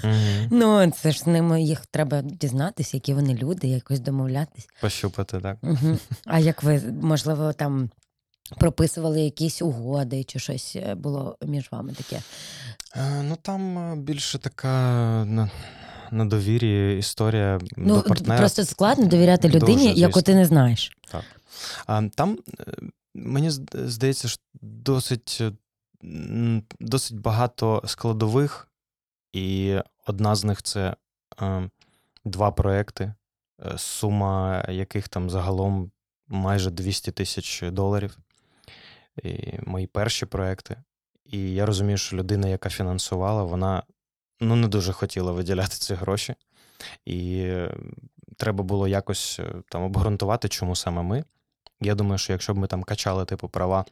[0.04, 0.48] Мгм.
[0.50, 4.68] Ну, це ж з ними їх треба дізнатися, які вони люди, якось домовлятись.
[4.80, 5.56] Пощупати, так.
[5.62, 5.98] Угу.
[6.26, 7.90] А як ви, можливо, там
[8.58, 12.22] прописували якісь угоди, чи щось е, було між вами таке?
[12.96, 14.68] Е, Ну там е, більше така
[16.10, 18.38] на, довірі історія Ну, до партнера.
[18.38, 20.92] просто складно довіряти Дуже, людині, яку ти не знаєш.
[21.86, 22.38] А, там
[23.24, 25.52] мені здається, що досить, е,
[26.80, 28.68] досить багато складових,
[29.32, 30.96] і одна з них це
[31.42, 31.70] е,
[32.24, 33.14] два проекти,
[33.66, 35.90] е, сума яких там загалом
[36.28, 38.18] майже 200 тисяч доларів.
[39.22, 40.82] І мої перші проекти.
[41.24, 43.82] І я розумію, що людина, яка фінансувала, вона
[44.40, 46.34] ну, не дуже хотіла виділяти ці гроші.
[47.04, 47.76] І е,
[48.36, 51.24] треба було якось там обґрунтувати, чому саме ми.
[51.80, 53.84] Я думаю, що якщо б ми там качали типу права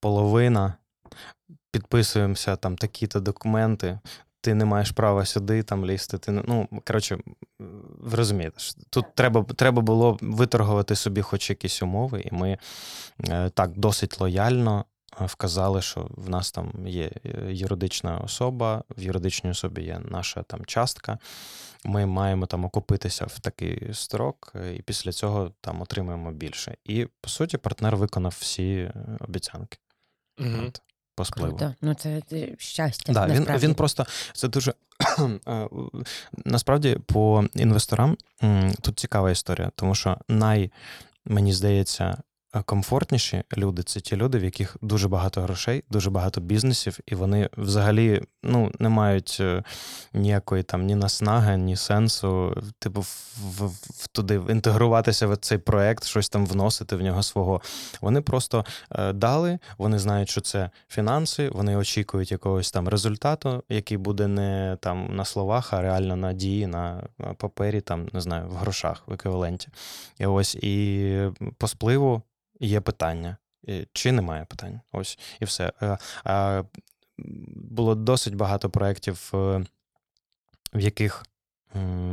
[0.00, 0.74] половина,
[1.70, 3.98] підписуємося там такі-то документи,
[4.40, 6.18] ти не маєш права сюди там лізти.
[6.18, 7.18] Ти, ну, коротше,
[8.12, 8.56] розумієте,
[8.90, 12.58] тут треба, треба було виторгувати собі хоч якісь умови, і ми
[13.28, 14.84] е, так досить лояльно
[15.20, 20.64] вказали, що в нас там є е, юридична особа, в юридичній особі є наша там
[20.64, 21.18] частка.
[21.84, 26.76] Ми маємо там окупитися в такий строк, е, і після цього там отримаємо більше.
[26.84, 29.78] І по суті, партнер виконав всі е, обіцянки.
[30.38, 30.64] Мгм.
[30.66, 30.82] От,
[31.14, 31.56] по спливу.
[31.56, 31.74] Круто.
[31.80, 32.22] Ну, це
[32.58, 33.12] щастя.
[33.12, 34.74] Да, він, він просто це дуже
[36.44, 38.16] насправді по інвесторам
[38.80, 40.72] тут цікава історія, тому що най,
[41.24, 42.22] мені здається,
[42.62, 47.48] комфортніші люди це ті люди, в яких дуже багато грошей, дуже багато бізнесів, і вони
[47.56, 49.62] взагалі ну, не мають е,
[50.14, 56.28] ніякої там ні наснаги, ні сенсу, типу, в, в, туди інтегруватися в цей проект, щось
[56.28, 57.60] там вносити в нього свого.
[58.00, 63.96] Вони просто е, дали, вони знають, що це фінанси, вони очікують якогось там результату, який
[63.96, 67.02] буде не там на словах, а реально на дії, на
[67.36, 69.68] папері, там не знаю, в грошах в еквіваленті.
[70.18, 72.22] І ось і по спливу
[72.60, 73.36] є питання.
[73.92, 74.80] Чи немає питань?
[74.92, 75.72] Ось і все.
[76.26, 76.64] Е,
[77.56, 79.64] Було досить багато проєктів, е,
[80.74, 81.24] в яких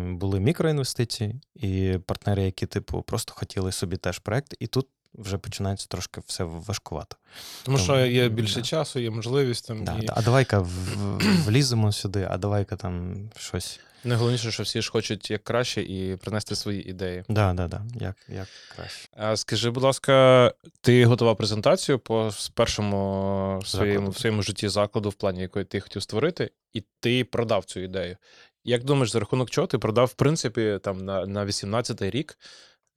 [0.10, 5.88] були мікроінвестиції, і партнери, які, типу, просто хотіли собі теж проєкт, і тут вже починається
[5.88, 7.17] трошки все важкувато.
[7.63, 8.62] Тому що є більше да.
[8.62, 9.84] часу, є можливість там.
[9.84, 10.06] Да, і...
[10.06, 10.13] да.
[10.15, 13.79] А давай-ка в- вліземо сюди, а давай-ка там щось.
[14.04, 17.24] Найголовніше, що всі ж хочуть як краще і принести свої ідеї.
[17.30, 17.82] Да, да, да.
[17.96, 19.10] Як, як краще.
[19.12, 25.13] А скажи, будь ласка, ти готував презентацію по першому своєму, в своєму житті закладу, в
[25.13, 28.18] плані якої ти хотів створити, і ти продав цю ідею.
[28.63, 32.38] Як думаєш, за рахунок чого ти продав, в принципі, там на, на 18-й рік?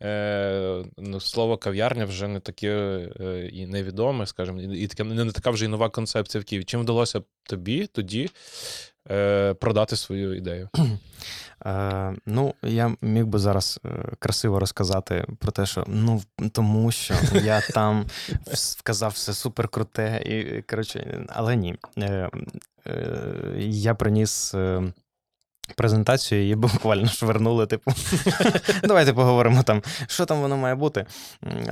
[0.03, 2.69] Е, ну, слово кав'ярня вже не таке
[3.21, 6.45] е, і невідоме, скажімо, і, і таке не, не така вже і нова концепція в
[6.45, 6.65] Києві.
[6.65, 8.31] Чим вдалося тобі тоді
[9.11, 10.69] е, продати свою ідею?
[11.67, 13.89] Е, ну, я міг би зараз е,
[14.19, 18.07] красиво розказати про те, що ну тому що я там
[18.79, 21.77] вказав все супер круте, і коротше, але ні.
[21.99, 22.31] Е,
[22.87, 24.55] е, я приніс.
[24.55, 24.83] е,
[25.75, 27.93] Презентацію її буквально швернули, типу.
[28.83, 31.07] Давайте поговоримо там, що там воно має бути.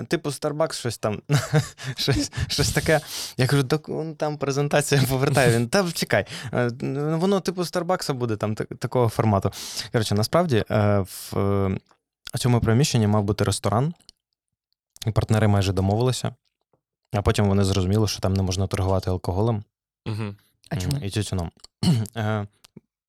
[0.09, 1.23] Типу, Starbucks, щось там,
[1.97, 3.01] щось, щось таке.
[3.37, 5.57] Я кажу, так там презентація повертає.
[5.57, 6.71] Він, та чекай, е,
[7.17, 9.53] воно, типу, Starbucks буде там так- такого формату.
[9.93, 11.39] Коротше, насправді е, в
[12.35, 13.95] е, цьому приміщенні мав бути ресторан,
[15.07, 16.35] і партнери майже домовилися,
[17.13, 19.65] а потім вони зрозуміли, що там не можна торгувати алкоголем
[20.07, 20.35] Угу.
[20.71, 20.99] А чому?
[21.03, 21.51] і тютюном.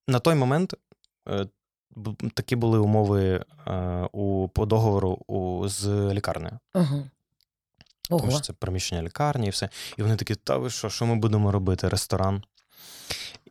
[0.07, 0.73] На той момент
[1.29, 1.47] е,
[2.33, 6.59] такі були умови е, у, по договору у, з лікарнею.
[6.73, 7.09] Ага.
[8.09, 9.69] Тому що це приміщення лікарні і все.
[9.97, 11.89] І вони такі, та ви що, що ми будемо робити?
[11.89, 12.43] Ресторан.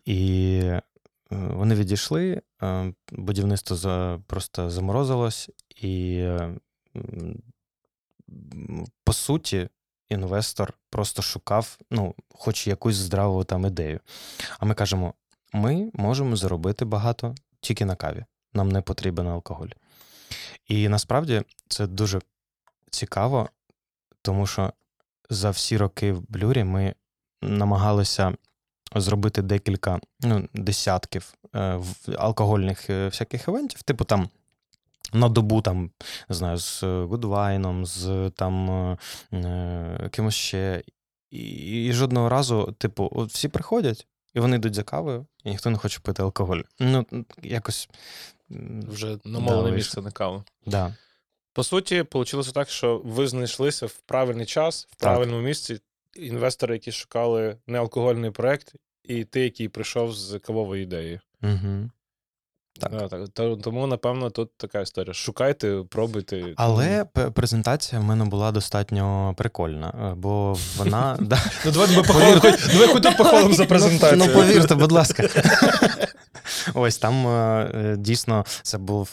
[0.04, 0.82] І е,
[1.30, 2.42] вони відійшли,
[3.12, 6.24] будівництво за, просто заморозилось, і
[9.04, 9.68] по суті,
[10.08, 14.00] інвестор просто шукав ну, хоч якусь здраву там ідею.
[14.58, 15.14] А ми кажемо:
[15.54, 18.24] ми можемо заробити багато тільки на каві.
[18.54, 19.68] Нам не потрібен алкоголь.
[20.68, 22.20] І насправді це дуже
[22.90, 23.48] цікаво,
[24.22, 24.72] тому що
[25.30, 26.94] за всі роки в блюрі ми
[27.42, 28.34] намагалися
[28.94, 31.80] зробити декілька ну, десятків е,
[32.18, 34.28] алкогольних е, всяких івентів, типу там.
[35.12, 35.90] На добу там,
[36.28, 38.98] не знаю, з Гудвайном, з там е,
[39.32, 40.82] е, кимось ще.
[41.30, 45.70] І, і жодного разу, типу, от всі приходять, і вони йдуть за кавою, і ніхто
[45.70, 46.60] не хоче пити алкоголь.
[46.78, 47.06] Ну,
[47.42, 47.88] якось.
[48.50, 50.44] вже Вже Да, місце на каву.
[50.66, 50.94] Да.
[51.52, 55.80] По суті, вийшло так, що ви знайшлися в правильний час, в правильному місці.
[56.16, 61.20] Інвестори, які шукали неалкогольний проект, і ти, який прийшов з кавової ідеєю.
[61.42, 61.90] Угу.
[62.80, 62.90] Так.
[62.92, 63.62] Да, так.
[63.62, 65.14] Тому, напевно, тут така історія.
[65.14, 66.44] Шукайте, пробуйте.
[66.56, 71.18] Але презентація в мене була достатньо прикольна, е, бо вона.
[71.64, 72.40] Ну, давай ми похвалимо,
[72.72, 74.22] давай хоч похвалимо за презентацію.
[74.26, 75.28] Ну, повірте, будь ласка.
[76.74, 79.08] Ось там е, е, дійсно це був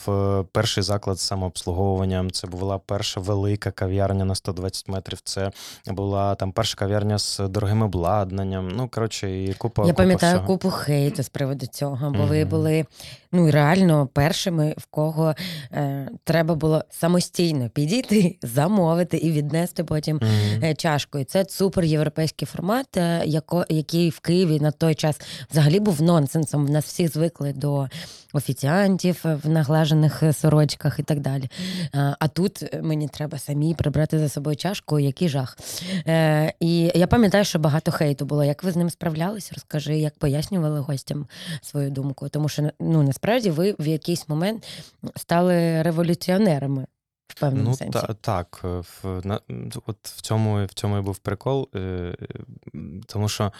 [0.52, 2.32] перший заклад з самообслуговуванням.
[2.32, 5.20] Це була перша велика кав'ярня на 120 метрів.
[5.24, 5.52] Це
[5.88, 8.68] була там перша кав'ярня з дорогим обладнанням.
[8.68, 9.82] Ну, коротше, і купа.
[9.82, 10.48] Я купа пам'ятаю всього.
[10.48, 12.86] купу хейту з приводу цього, бо ви були
[13.32, 15.36] ну реально першими, в кого
[15.72, 20.20] е, треба було самостійно підійти, замовити і віднести потім
[20.64, 21.20] е, чашку.
[21.20, 26.02] І це супер європейський формат, е, яко, який в Києві на той час взагалі був
[26.02, 26.66] нонсенсом.
[26.66, 27.88] В нас всі звикли до
[28.34, 31.50] офіціантів в наглажених е, сорочках і так далі.
[31.94, 35.58] А, а тут мені треба самі прибрати за собою чашку, який жах.
[36.08, 38.44] Е, і я пам'ятаю, що багато хейту було.
[38.44, 39.52] Як ви з ним справлялись?
[39.54, 41.28] Розкажи, як пояснювали гостям
[41.62, 42.30] свою думку.
[42.30, 44.68] Тому що ну насправді ви в якийсь момент
[45.16, 46.88] стали революціонерами
[47.28, 48.00] в певному Ну, сенсі.
[48.00, 49.40] та, так, е, в, на,
[49.86, 52.16] от в цьому, в цьому і був прикол, е, е,
[53.06, 53.54] тому що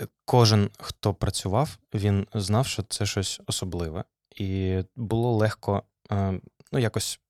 [0.00, 4.04] е, кожен, хто працював, він знав, що це щось особливе.
[4.36, 5.82] І було легко
[6.12, 6.40] е,
[6.72, 7.20] ну, якось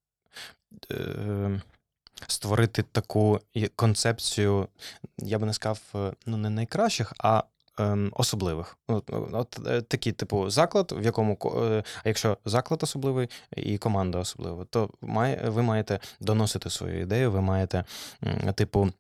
[0.91, 1.61] е,
[2.27, 3.41] створити таку
[3.77, 4.69] концепцію,
[5.19, 5.81] я би не сказав,
[6.27, 7.43] ну, не найкращих, а
[8.13, 8.77] особливих.
[8.89, 14.19] От, от е, такий, типу, заклад, в якому е, а якщо заклад особливий і команда
[14.19, 17.85] особлива, то має, ви маєте доносити свою ідею, ви маєте,
[18.55, 18.91] типу.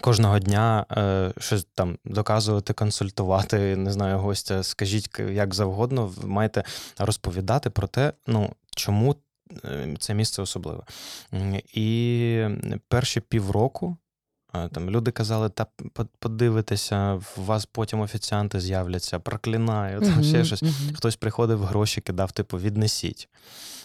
[0.00, 6.64] Кожного дня е, щось там доказувати, консультувати, не знаю, гостя, скажіть як завгодно, маєте
[6.98, 9.16] розповідати про те, ну чому
[9.64, 10.82] е, це місце особливе.
[11.74, 12.48] І
[12.88, 13.96] перші півроку
[14.72, 20.62] там люди казали, та по- подивитися, в вас потім офіціанти з'являться, проклинаю, там ще щось.
[20.94, 23.28] Хтось приходив, гроші кидав, типу, віднесіть.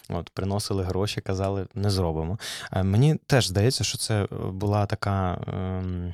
[0.10, 2.40] От, приносили гроші, казали, не зробимо.
[2.72, 5.42] Е, Мені теж здається, що це е, була така.
[5.48, 6.14] Ем...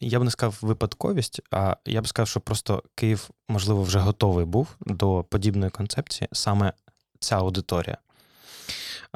[0.00, 4.44] Я б не сказав випадковість, а я б сказав, що просто Київ, можливо, вже готовий
[4.44, 6.72] був до подібної концепції, саме
[7.20, 7.98] ця аудиторія.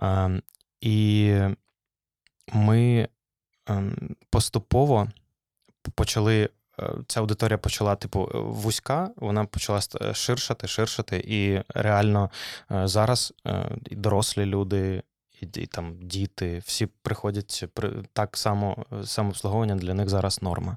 [0.03, 0.43] Ем,
[0.81, 1.35] і
[2.53, 3.09] ми
[4.31, 5.09] поступово
[5.95, 6.49] почали.
[6.81, 9.81] е, Ця аудиторія почала, типу, е, вузька, вона почала
[10.15, 12.31] ширшати, ширшати, і реально
[12.71, 15.03] е, зараз е, дорослі люди,
[15.41, 20.77] і, і там діти, всі приходять при так само е, самообслуговування для них зараз норма.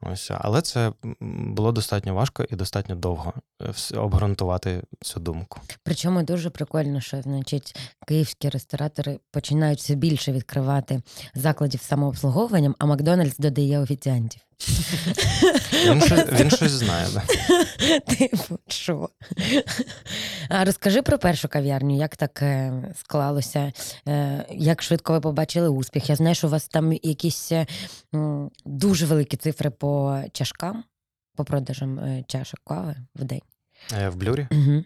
[0.00, 5.60] Ось, але це було достатньо важко і достатньо довго е, обґрунтувати цю думку.
[5.82, 7.76] Причому дуже прикольно, що значить,
[8.06, 11.02] київські ресторатори починають все більше відкривати
[11.34, 14.40] закладів самообслуговуванням, а Макдональдс додає офіціантів.
[15.86, 17.06] Він, щось- він щось знає.
[17.14, 17.22] Да?
[18.14, 19.08] Типу, що?
[20.48, 23.72] А розкажи про першу кав'ярню, як так е, склалося,
[24.08, 26.10] е, як швидко ви побачили успіх.
[26.10, 27.66] Я знаю, що у вас там якісь е,
[28.64, 30.84] дуже великі цифри по чашкам,
[31.36, 33.42] по продажам чашок кави в день.
[34.08, 34.46] В блюрі?
[34.50, 34.84] Угу.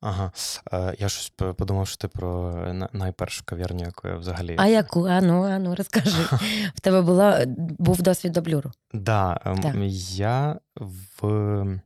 [0.00, 0.32] Ага.
[0.72, 2.54] Е, Я щось подумав, що ти про
[2.92, 4.56] найпершу кав'ярню, яку я взагалі.
[4.58, 5.04] А яку?
[5.06, 6.22] А ну, а ну, розкажи.
[6.74, 7.44] В тебе була,
[7.78, 8.72] був досвід до блюру.
[8.92, 9.74] Да, ем, Так.
[10.14, 11.80] я в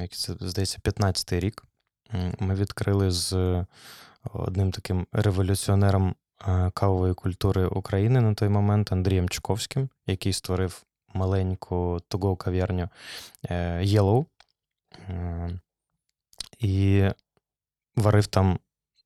[0.00, 1.64] як це здається, 15-й рік
[2.38, 3.64] ми відкрили з
[4.32, 6.14] одним таким революціонером
[6.48, 10.82] е, кавової культури України на той момент Андрієм Чуковським, який створив
[11.14, 12.88] маленьку туго кав'ярню
[13.50, 14.26] е, Yellow.
[16.62, 17.08] І
[17.96, 18.58] варив там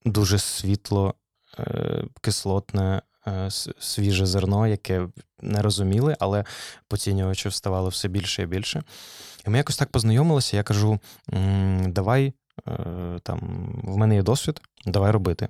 [0.05, 1.15] дуже світло,
[1.59, 5.09] е, кислотне, е, свіже зерно, яке
[5.41, 6.45] не розуміли, але
[6.89, 8.83] поцінювачів ставало все більше і більше.
[9.47, 10.57] І ми якось так познайомилися.
[10.57, 10.99] Я кажу:
[11.87, 12.35] давай,
[12.69, 13.41] е, там,
[13.85, 15.49] в мене є досвід, давай робити.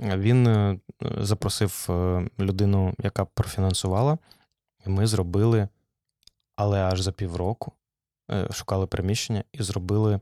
[0.00, 1.86] Він запросив
[2.40, 4.18] людину, яка профінансувала,
[4.86, 5.68] і ми зробили,
[6.56, 7.72] але аж за півроку
[8.50, 10.20] шукали приміщення і зробили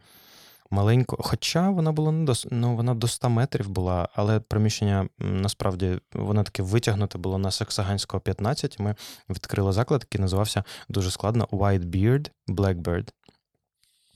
[0.70, 1.16] маленьку.
[1.20, 6.42] Хоча вона була не до, ну, вона до 100 метрів була, але приміщення насправді воно
[6.44, 8.94] таке витягнуте було на Саксаганського 15, і ми
[9.30, 13.08] відкрили заклад, який називався дуже складно White Beard Blackbird.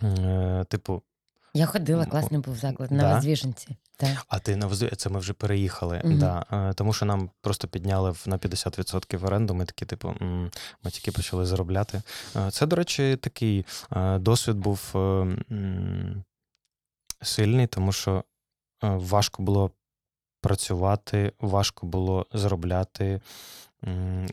[0.02, 1.02] Е, типу,
[1.54, 3.14] Я ходила, класний був заклад на да?
[3.14, 3.76] Воздвіженці.
[3.96, 4.24] Так.
[4.28, 6.00] а ти на Воздві- це ми вже переїхали.
[6.04, 6.18] Мгм.
[6.18, 9.54] Да, е, тому що нам просто підняли на 50% оренду.
[9.54, 10.14] Ми такі, типу,
[10.84, 12.02] ми тільки почали заробляти.
[12.36, 14.92] Е, Це, до речі, такий е, досвід був
[17.22, 18.22] сильний, тому що е,
[18.88, 19.70] важко було
[20.40, 23.20] працювати, важко було заробляти.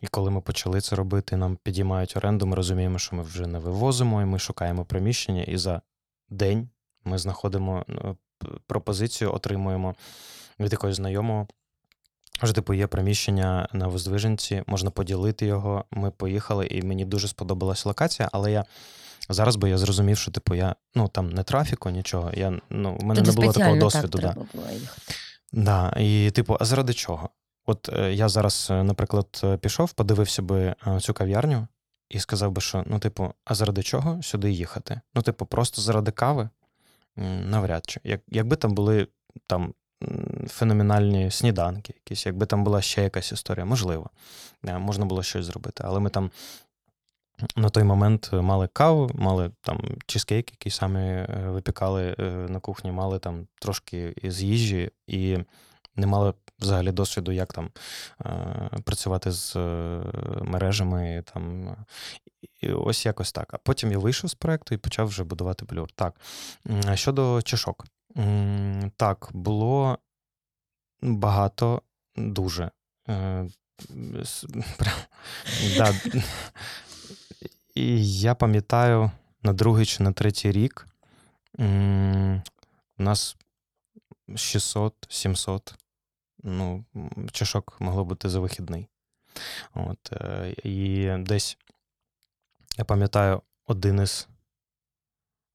[0.01, 3.59] І коли ми почали це робити, нам підіймають оренду, ми розуміємо, що ми вже не
[3.59, 5.81] вивозимо, і ми шукаємо приміщення, і за
[6.29, 6.69] день
[7.03, 8.17] ми знаходимо ну,
[8.67, 9.95] пропозицію, отримуємо
[10.59, 11.47] від якогось знайомого.
[12.43, 15.85] Що, типу, є приміщення на Воздвиженці, можна поділити його.
[15.91, 18.65] Ми поїхали, і мені дуже сподобалась локація, але я
[19.29, 22.31] зараз би я зрозумів, що типу я ну там не трафіку, нічого.
[22.33, 24.19] Я ну в мене Туди не було такого досвіду.
[24.19, 24.45] Так, да.
[24.53, 25.13] було їхати.
[25.53, 27.29] Да, і типу, а заради чого?
[27.65, 31.67] От е, я зараз, е, наприклад, е, пішов, подивився би цю кав'ярню
[32.09, 35.01] і сказав би, що ну, типу, а заради чого сюди їхати?
[35.15, 36.49] Ну, типу, просто заради кави?
[37.45, 37.99] Навряд чи.
[38.03, 39.07] Як, якби там були
[39.47, 39.73] там
[40.47, 44.09] феноменальні сніданки, якісь, якби там була ще якась історія, можливо,
[44.63, 45.83] можна було щось зробити.
[45.87, 46.31] Але ми там
[47.55, 52.91] на той момент мали каву, мали там чизкейк, який самі е, випікали е, на кухні,
[52.91, 55.37] мали там трошки із їжі і
[55.95, 57.69] не мали взагалі досвіду, як там
[58.21, 60.03] е, працювати з е,
[60.41, 61.23] мережами.
[61.33, 61.75] Там.
[62.61, 63.53] І ось якось так.
[63.53, 65.91] А потім я вийшов з проекту і почав вже будувати блюр.
[65.95, 66.21] Так.
[66.93, 67.85] Щодо чашок.
[68.97, 69.97] Так, було
[71.01, 71.81] багато,
[72.15, 72.71] дуже.
[73.09, 73.47] Е,
[74.77, 74.95] прям,
[75.77, 75.93] да.
[77.77, 79.11] І я пам'ятаю,
[79.43, 80.87] на другий чи на третій рік
[81.59, 83.37] у нас
[84.29, 85.73] 600-700
[86.43, 86.85] ну,
[87.31, 88.87] чашок могло бути за вихідний.
[89.73, 91.57] От, е, і десь
[92.77, 94.27] Я пам'ятаю один із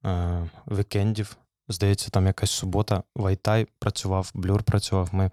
[0.04, 1.36] е, вікендів.
[1.68, 3.02] Здається, там якась субота.
[3.14, 5.08] Вайтай працював, блюр працював.
[5.12, 5.30] Ми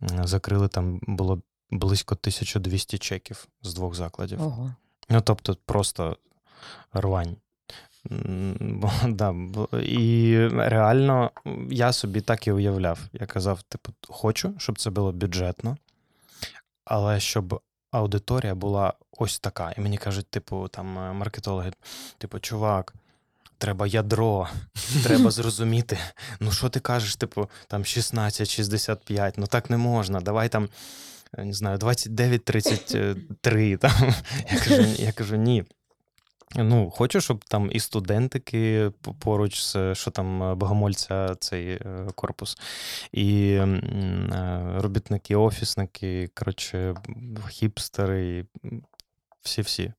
[0.00, 4.42] закрили там було близько 1200 чеків з двох закладів.
[4.42, 4.74] Ого.
[5.08, 6.16] Ну, тобто, просто
[6.92, 7.36] рвань.
[9.08, 9.34] Да,
[9.82, 11.30] і реально
[11.70, 12.98] я собі так і уявляв.
[13.12, 15.76] Я казав: типу, хочу, щоб це було бюджетно,
[16.84, 19.72] але щоб аудиторія була ось така.
[19.78, 21.72] І мені кажуть, типу, там е, маркетологи,
[22.18, 22.94] типу, чувак.
[23.58, 24.48] Треба ядро,
[25.04, 25.98] треба зрозуміти.
[26.40, 30.20] Ну, що ти кажеш, типу, там 16-65, ну так не можна.
[30.20, 30.68] Давай там,
[31.38, 33.76] е, не знаю, 29-33.
[33.78, 34.14] Там.
[34.52, 35.64] Я, кажу, я кажу, ні.
[36.56, 42.58] Ну, хочу, щоб там і студентики поруч з що там е, богомольця цей е, корпус,
[43.12, 43.80] і е,
[44.76, 46.94] робітники, офісники, коротше,
[47.48, 48.46] хіпстери,
[49.40, 49.92] всі-всі.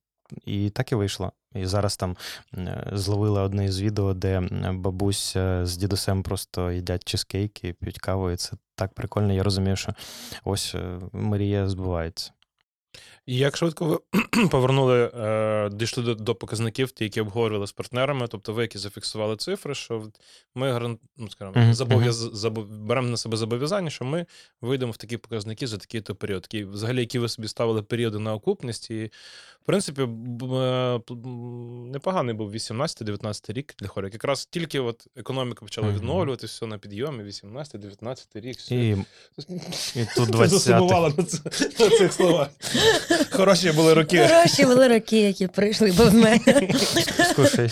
[0.44, 1.32] І так і вийшло.
[1.54, 2.16] І зараз там
[2.92, 4.40] зловили одне із відео, де
[4.72, 9.32] бабуся з дідусем просто їдять чизкейки, п'ють каву, і це так прикольно.
[9.32, 9.94] Я розумію, що
[10.44, 10.74] ось
[11.12, 12.32] Марія збувається.
[13.26, 13.98] І як швидко ви
[14.50, 19.36] повернули, е, дійшли до, до показників, ті, які обговорювали з партнерами, тобто ви, які зафіксували
[19.36, 20.08] цифри, що
[20.54, 22.16] ми гаран- ну, скажімо, Мгм, забов'яз...
[22.16, 22.66] забов...
[22.66, 24.26] беремо на себе зобов'язання, що ми
[24.60, 26.42] вийдемо в такі показники за такий то період.
[26.42, 28.90] Такі, взагалі, які ви собі ставили періоди на окупність.
[28.90, 29.10] І,
[29.62, 31.00] в принципі, е,
[31.92, 34.12] непоганий був 18-19 рік для хорик.
[34.12, 35.96] Якраз тільки от економіка почала Мгм.
[35.96, 38.58] відновлюватися, все на підйомі, 18-19 рік.
[38.58, 38.74] Все.
[38.74, 38.90] І,
[40.00, 41.40] і тут 20 засумувала на, це-
[41.84, 42.48] на цих словах.
[43.30, 44.28] Хороші були роки.
[44.28, 46.68] Хороші були роки, які прийшли без мене.
[47.30, 47.70] Скушай.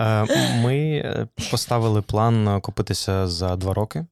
[0.00, 0.24] Е,
[0.62, 1.04] Ми
[1.50, 4.06] поставили план купитися за два роки.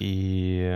[0.00, 0.70] І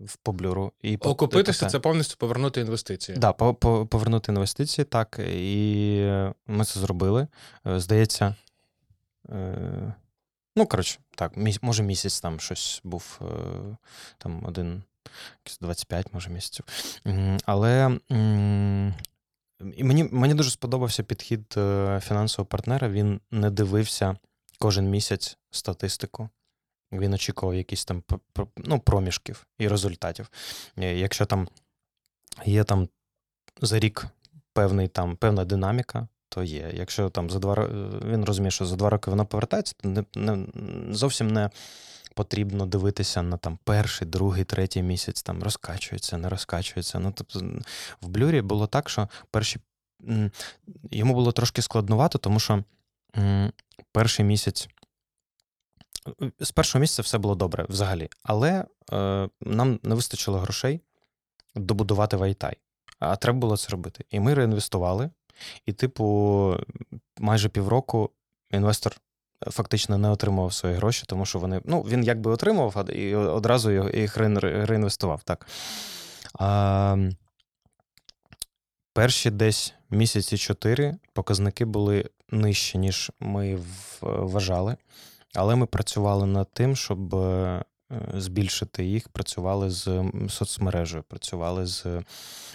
[0.00, 0.72] в поблюру.
[0.82, 3.18] І по- Окупитися це повністю повернути інвестиції.
[3.18, 5.20] Да, по- по- повернути інвестиції, так.
[5.28, 5.96] І
[6.46, 7.26] ми це зробили.
[7.66, 8.34] Е, Здається.
[9.30, 9.94] е,
[10.56, 11.32] Ну, коротше, так,
[11.62, 13.76] може місяць там щось був, е,
[14.18, 14.82] там один,
[15.44, 16.64] якийсь 25, може, місяців.
[17.44, 17.98] Але
[19.76, 21.52] і мені, мені дуже сподобався підхід
[22.00, 22.88] фінансового партнера.
[22.88, 24.16] Він не дивився
[24.58, 26.28] кожен місяць статистику.
[27.00, 28.02] Він очікував якісь там
[28.56, 30.30] ну, проміжків і результатів.
[30.78, 31.48] Е, Якщо там
[32.44, 32.88] є там
[33.60, 34.06] за рік
[34.52, 36.70] певний там певна динаміка, то є.
[36.74, 40.04] Якщо там за два ро- він розуміє, що за два роки вона повертається, то не,
[40.14, 40.46] не
[40.94, 41.50] зовсім не
[42.14, 46.98] потрібно дивитися на там перший, другий, третій місяць, там розкачується, не розкачується.
[46.98, 47.40] Ну тобто
[48.00, 49.60] в блюрі було так, що перші
[50.90, 52.64] йому було трошки складнувато, тому що
[53.92, 54.68] перший місяць.
[56.40, 60.80] З першого місяця все було добре взагалі, але е, нам не вистачило грошей
[61.54, 62.56] добудувати Вайтай.
[62.98, 64.04] А треба було це робити.
[64.10, 65.10] І ми реінвестували.
[65.66, 66.56] І, типу,
[67.18, 68.10] майже півроку
[68.50, 68.96] інвестор
[69.46, 71.60] фактично не отримував свої гроші, тому що вони.
[71.64, 75.22] Ну, він якби отримував, і одразу їх реінвестував.
[75.22, 75.46] Так.
[76.38, 76.96] А,
[78.92, 83.58] перші десь місяці чотири показники були нижчі, ніж ми
[84.00, 84.76] вважали.
[85.34, 87.64] Але ми працювали над тим, щоб е,
[88.14, 91.86] збільшити їх, працювали з соцмережею, працювали з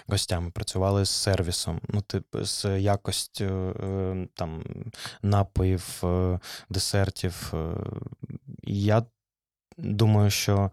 [0.07, 4.63] гостями, працювали з сервісом, ну, типу, з якостю е, там,
[5.21, 7.53] напоїв, е, десертів.
[7.53, 7.75] е.
[8.63, 9.05] Я
[9.77, 10.71] думаю, що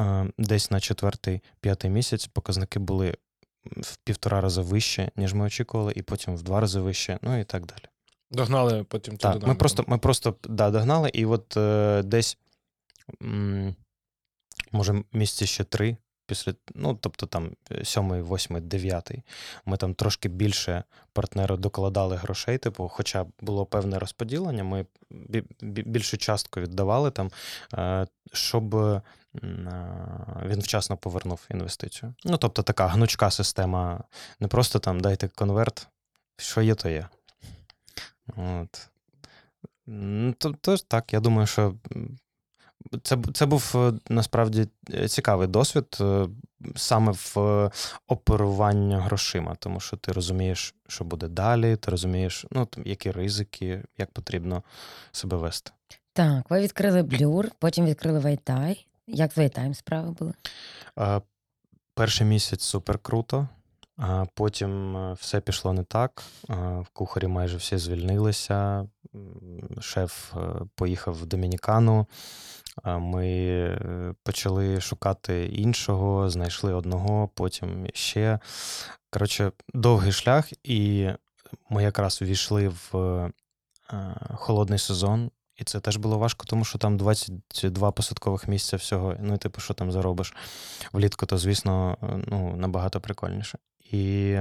[0.00, 3.16] е, десь на четвертий, п'ятий місяць показники були
[3.64, 7.44] в півтора рази вище, ніж ми очікували, і потім в два рази вище, ну і
[7.44, 7.84] так далі.
[8.30, 9.58] Догнали потім цю Так, ми динаміку.
[9.58, 12.38] просто, ми просто да, догнали, і от е, десь,
[13.22, 13.74] м,
[14.72, 17.50] може, місяці ще три, після, ну, тобто там
[17.84, 19.22] сьомий, восьмий, дев'ятий,
[19.64, 25.82] ми там трошки більше партнеру докладали грошей, типу, хоча було певне розподілення, ми бі- бі-
[25.82, 27.30] більшу частку віддавали там,
[27.74, 29.02] е, щоб е,
[30.46, 32.14] він вчасно повернув інвестицію.
[32.24, 34.04] Ну, тобто така гнучка система,
[34.40, 35.88] не просто там дайте конверт,
[36.36, 37.08] що є, то є.
[38.36, 38.88] От.
[40.60, 41.74] То, так, я думаю, що
[43.02, 46.28] це, це був е, насправді е, цікавий досвід е,
[46.76, 47.70] саме в
[48.06, 53.84] оперуванні грошима, тому що ти розумієш, що буде далі, ти розумієш, ну, там, які ризики,
[53.98, 54.62] як потрібно
[55.12, 55.70] себе вести.
[56.12, 58.86] Так, ви відкрили блюр, потім відкрили Вайтай.
[59.06, 60.32] Як з Вайтаєм справи були?
[61.94, 63.48] Перший місяць супер круто,
[63.98, 66.22] а потім е, все пішло не так.
[66.92, 68.88] Кухарі майже всі звільнилися.
[69.80, 70.38] Шеф е,
[70.74, 72.06] поїхав в Домінікану.
[72.84, 78.38] Ми е, почали шукати іншого, знайшли одного, потім ще.
[79.10, 81.08] Коротше, довгий шлях, і
[81.70, 83.30] ми якраз увійшли в
[84.34, 85.30] холодний сезон.
[85.56, 89.16] І це теж було важко, тому що там 22 посадкових місця всього.
[89.20, 90.34] Ну, і типу, що там заробиш
[90.92, 91.96] влітку, то, звісно,
[92.26, 93.58] ну, набагато прикольніше.
[93.92, 94.36] І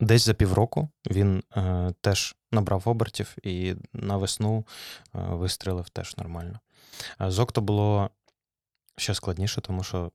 [0.00, 4.66] десь за півроку він е, теж набрав обертів і на весну
[5.14, 6.60] е, вистрілив теж нормально.
[7.20, 8.10] Е, З Окто було
[8.96, 10.12] ще складніше, тому що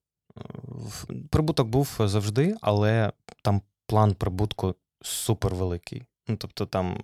[1.30, 3.12] прибуток був завжди, але
[3.42, 6.04] там план прибутку супер великий.
[6.28, 7.02] Ну, тобто там,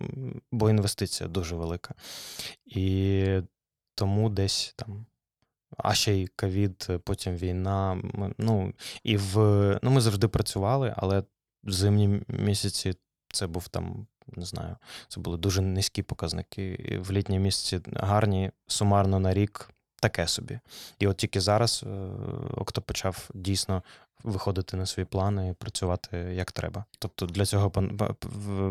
[0.51, 1.93] бо інвестиція дуже велика.
[2.65, 3.39] І
[3.95, 5.05] тому десь там.
[5.77, 8.01] А ще й ковід, потім війна.
[8.37, 9.37] Ну, і в,
[9.83, 11.23] ну, ми завжди працювали, але
[11.63, 12.93] в зимні місяці
[13.33, 14.75] це був там, не знаю,
[15.07, 16.73] це були дуже низькі показники.
[16.73, 19.69] І в літні місяці гарні, сумарно на рік
[20.01, 20.59] таке собі.
[20.99, 21.89] І от тільки зараз е,
[22.57, 23.83] Окто почав дійсно
[24.23, 26.85] виходити на свої плани і працювати як треба.
[26.99, 27.71] Тобто для цього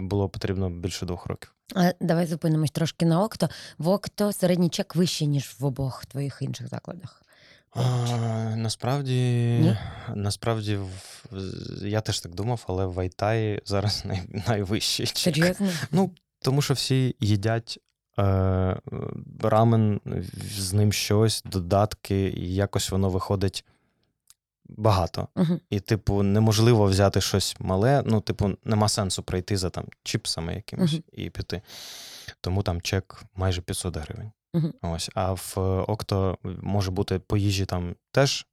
[0.01, 1.54] було потрібно більше двох років.
[2.01, 3.49] Давай зупинимось трошки на Окто.
[3.79, 7.23] В Окто середній чек вищий, ніж в обох твоїх інших закладах.
[7.77, 7.83] А,
[8.57, 9.15] насправді,
[9.61, 9.79] Ні?
[10.15, 10.79] насправді,
[11.83, 15.35] я теж так думав, але в Айтаї зараз най, найвищий чек.
[15.35, 15.69] Серйозно?
[15.91, 16.11] Ну,
[16.43, 17.79] тому що всі їдять
[18.19, 18.77] е,
[19.41, 20.01] рамен,
[20.59, 23.65] з ним щось, додатки, і якось воно виходить
[24.67, 25.29] багато.
[25.37, 25.61] Угу.
[25.71, 28.03] І, типу, неможливо взяти щось мале.
[28.07, 31.03] Ну, типу, нема сенсу прийти за там чіпсами якимось Мгм.
[31.13, 31.63] і піти.
[32.41, 34.33] Тому там чек майже 500 гривень.
[34.55, 34.75] Мгм.
[34.83, 35.11] Ось.
[35.15, 35.55] А в
[35.89, 38.47] Окто може бути по їжі там теж,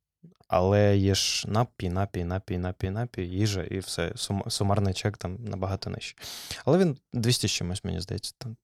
[0.48, 4.10] але є ж напій, напій, напій, напій, напій, їжа, і все.
[4.16, 6.18] Сум- Сумарний чек там набагато нижчий.
[6.66, 8.56] Але він 200 з чимось, мені здається, там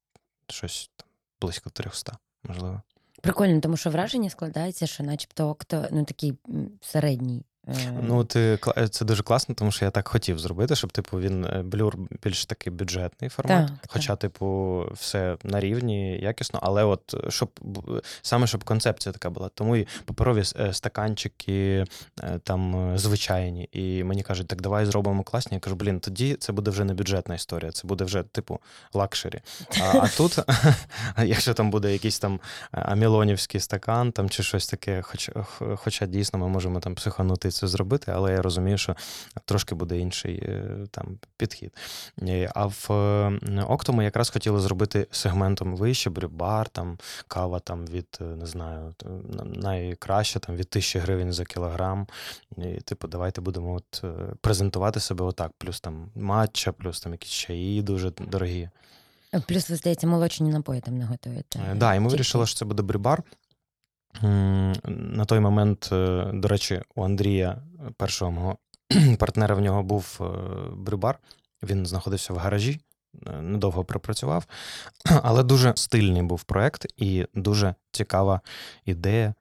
[0.50, 1.08] щось там,
[1.41, 2.82] близько 300, можливо.
[3.28, 6.34] Прикольно, тому що враження складається, що начебто Окто ну, такий
[6.82, 7.45] середній.
[7.68, 8.59] Е, Ну, ти
[8.89, 12.45] це дуже класно, тому що я так хотів зробити, щоб, типу, він е, блюр більш
[12.45, 13.68] такий бюджетний формат.
[13.68, 17.49] Так, Хоча, типу, все на рівні, якісно, але от е, щоб
[18.22, 19.49] саме щоб концепція така була.
[19.53, 21.86] Тому і паперові е, стаканчики
[22.24, 23.70] е, там е, звичайні.
[23.72, 25.55] І мені кажуть, так давай зробимо класні.
[25.55, 28.59] Я кажу, блін, тоді це буде вже не бюджетна історія, це буде вже, типу,
[28.93, 29.41] luxury.
[29.82, 30.39] А, а тут,
[31.24, 32.39] якщо там буде якийсь там
[32.74, 35.30] е, амілонівський стакан там чи щось таке, хоч,
[35.76, 38.95] хоча дійсно ми можемо там психанути це зробити, але я розумію, що
[39.45, 41.72] трошки буде інший е, там підхід.
[42.22, 46.97] Е, А в е, Окто ми якраз хотіли зробити сегментом вище, брюбар, там
[47.28, 48.95] кава там від, не знаю,
[49.45, 52.08] найкраще там від тисячі гривень за кілограм.
[52.58, 54.03] І, типу, давайте будемо от
[54.41, 55.51] презентувати себе отак.
[55.58, 58.70] Плюс там матча, плюс там якісь чаї дуже дорогі.
[59.47, 61.60] Плюс, ви здається, молочні напої там не готуєте.
[61.72, 63.24] Е, Да, і ми вирішили, що це буде брюбар.
[64.22, 68.58] На той момент, е, до речі, у Андрія, е, першого мого
[69.20, 70.26] партнера, в нього був е,
[70.76, 71.20] брюбар.
[71.64, 72.80] Він знаходився в гаражі,
[73.41, 74.45] недовго пропрацював,
[75.24, 78.41] але дуже стильний був проект і дуже цікава
[78.86, 79.34] ідея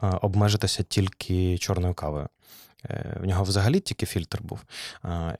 [0.00, 2.28] обмежитися тільки чорною кавою.
[3.20, 4.64] В нього взагалі тільки фільтр був.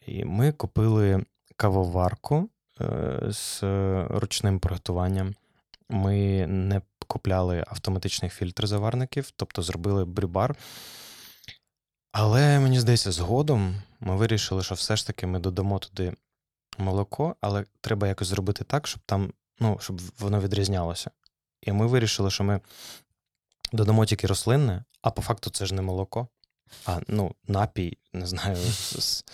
[0.07, 1.25] І ми купили
[1.57, 2.49] кавоварку
[3.29, 3.63] з
[4.11, 5.35] ручним приготуванням.
[5.89, 6.81] Ми не
[7.11, 10.57] купляли автоматичних фільтр-заварників, тобто зробили брюбар.
[12.13, 16.15] Але мені здається, згодом ми вирішили, що все ж таки ми додамо туди
[16.79, 21.11] молоко, але треба якось зробити так, щоб там, ну, щоб воно відрізнялося.
[21.63, 22.61] І ми вирішили, що ми
[23.73, 26.29] додамо тільки рослинне, а по факту це ж не молоко,
[26.87, 29.25] а ну, напій, не знаю, з- з-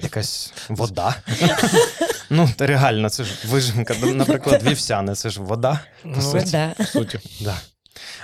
[0.00, 1.14] якась вода.
[2.30, 3.94] Ну, реально, це ж вижимка.
[4.02, 5.80] Ну, Наприклад, вівсяне, це ж вода.
[6.04, 6.58] Ну, суті.
[6.92, 7.18] Суті.
[7.40, 7.56] Да.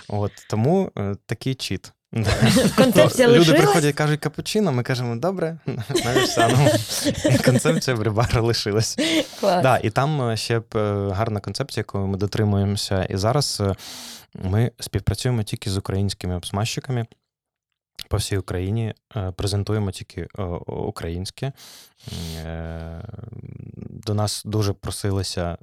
[0.09, 1.92] От, тому е, такий чіт.
[2.76, 3.61] Концепція Люди лишилась?
[3.61, 5.59] приходять, кажуть капучино, ми кажемо, добре,
[6.05, 6.70] на вівсяному.
[7.44, 8.96] Концепція брибара лишилась.
[9.40, 9.62] Клас.
[9.62, 13.05] Да, і там е, ще е, гарна концепція, якою ми дотримуємося.
[13.05, 13.62] І зараз
[14.34, 17.07] ми співпрацюємо тільки з українськими обсмажчиками.
[18.11, 21.52] По всій Україні е, презентуємо тільки е, українське.
[22.44, 23.04] Е,
[23.90, 25.58] До нас дуже просилися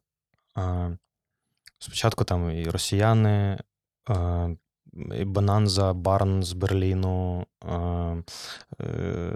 [1.79, 3.59] спочатку там і росіяни,
[5.15, 7.45] і Bonanza, Barn з Берліну,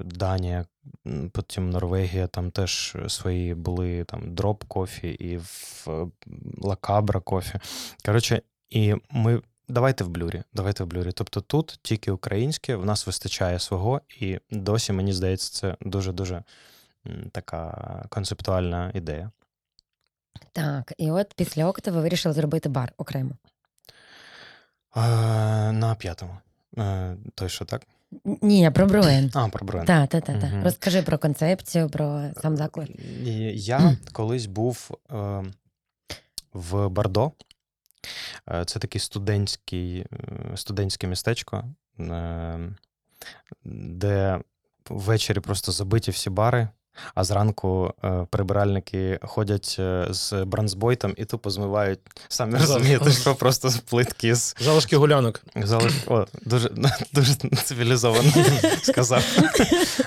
[0.05, 0.65] Данія,
[1.31, 5.87] потім Норвегія, там теж свої були там Drop Coffee і в
[6.57, 7.59] La Cabra Coffee.
[8.05, 9.41] Коротше, і ми.
[9.71, 11.11] Давайте в Blur і, давайте в Blur і.
[11.11, 16.43] Тобто тут тільки українське, в нас вистачає свого, і досі, мені здається, це дуже-дуже
[17.31, 19.31] така концептуальна ідея.
[20.53, 23.31] Так, і от після Окто ви вирішили зробити бар окремо.
[24.95, 25.01] Е,
[25.71, 26.37] на п'ятому.
[26.77, 27.81] Е, той що так?
[28.41, 29.31] Ні, про Бруен.
[29.33, 29.87] А, про бренд.
[29.87, 30.35] Так, так, так.
[30.35, 30.63] Мгм.
[30.63, 32.89] Розкажи про концепцію, про сам заклад.
[33.53, 35.43] Я колись був е,
[36.53, 37.31] в Бордо.
[38.51, 38.99] Е, Це таке
[40.55, 41.63] студентське містечко,
[41.99, 42.59] е,
[43.65, 44.39] де
[44.89, 46.67] ввечері просто забиті всі бари,
[47.15, 53.69] а зранку е, прибиральники ходять е, з бронзбойтом і тупо змивають, самі розумієте, що просто
[53.69, 55.41] з плитки з Залишки гулянок.
[55.55, 55.93] залиш...
[56.07, 56.69] О, дуже,
[57.13, 57.33] дуже
[57.63, 58.31] цивілізовано
[58.83, 59.23] сказав.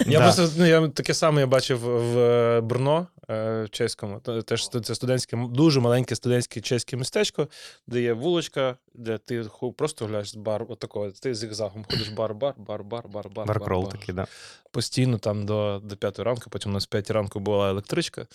[0.07, 0.24] Я Да.
[0.24, 4.20] просто ну, я таке саме я бачив в Брно в чеському.
[4.20, 7.49] Т- Теж це студентське, дуже маленьке студентське чеське містечко,
[7.87, 9.45] де є вулочка, де ти
[9.77, 11.11] просто гуляєш з бар, отакого.
[11.11, 13.47] Ти зігзагом ходиш бар, бар, бар, бар, бар, бар.
[13.47, 13.93] Баркрол бар.
[13.93, 14.27] такий, да.
[14.70, 18.27] Постійно там до, до п'ятої ранку, потім у нас п'ятій ранку була електричка.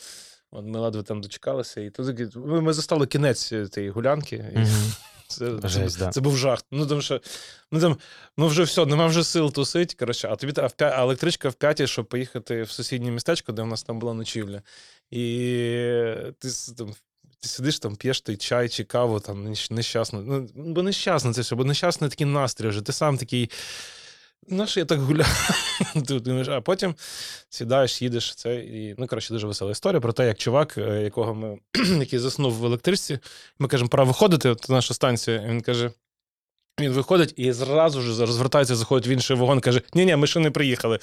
[0.51, 4.35] От ми ледве там дочекалися, і тут ми, ми застали кінець е, тієї гулянки.
[4.35, 4.57] І
[5.27, 6.09] це, це, да.
[6.09, 6.59] це був жах.
[6.71, 7.21] Ну тому що
[7.71, 7.97] ну там
[8.37, 9.95] ну вже все, нема вже сил тусить.
[9.95, 13.61] Коротше, а тобі а в а електричка в п'ятій, щоб поїхати в сусіднє містечко, де
[13.61, 14.61] в нас там була ночівля.
[15.11, 15.21] І
[16.39, 16.93] ти там.
[17.41, 20.21] Ти сидиш там, п'єш той чай чи каву, там нещасно.
[20.21, 22.81] Ну, бо нещасно це все, бо нещасний такий настрій вже.
[22.81, 23.49] Ти сам такий.
[24.47, 25.29] Ну, що я так гуляю?
[26.07, 26.95] Ти а потім
[27.49, 28.35] сідаєш, їдеш.
[28.35, 31.59] Це і ну коротше дуже весела історія про те, як чувак, е, якого ми
[31.99, 33.19] який заснув в електричці,
[33.59, 34.49] ми кажемо, пора виходити.
[34.49, 35.39] От наша станція.
[35.39, 35.91] Він каже:
[36.79, 40.39] він виходить і зразу ж розвертається, заходить в інший вагон, каже: Ні, ні, ми ще
[40.39, 40.99] не приїхали.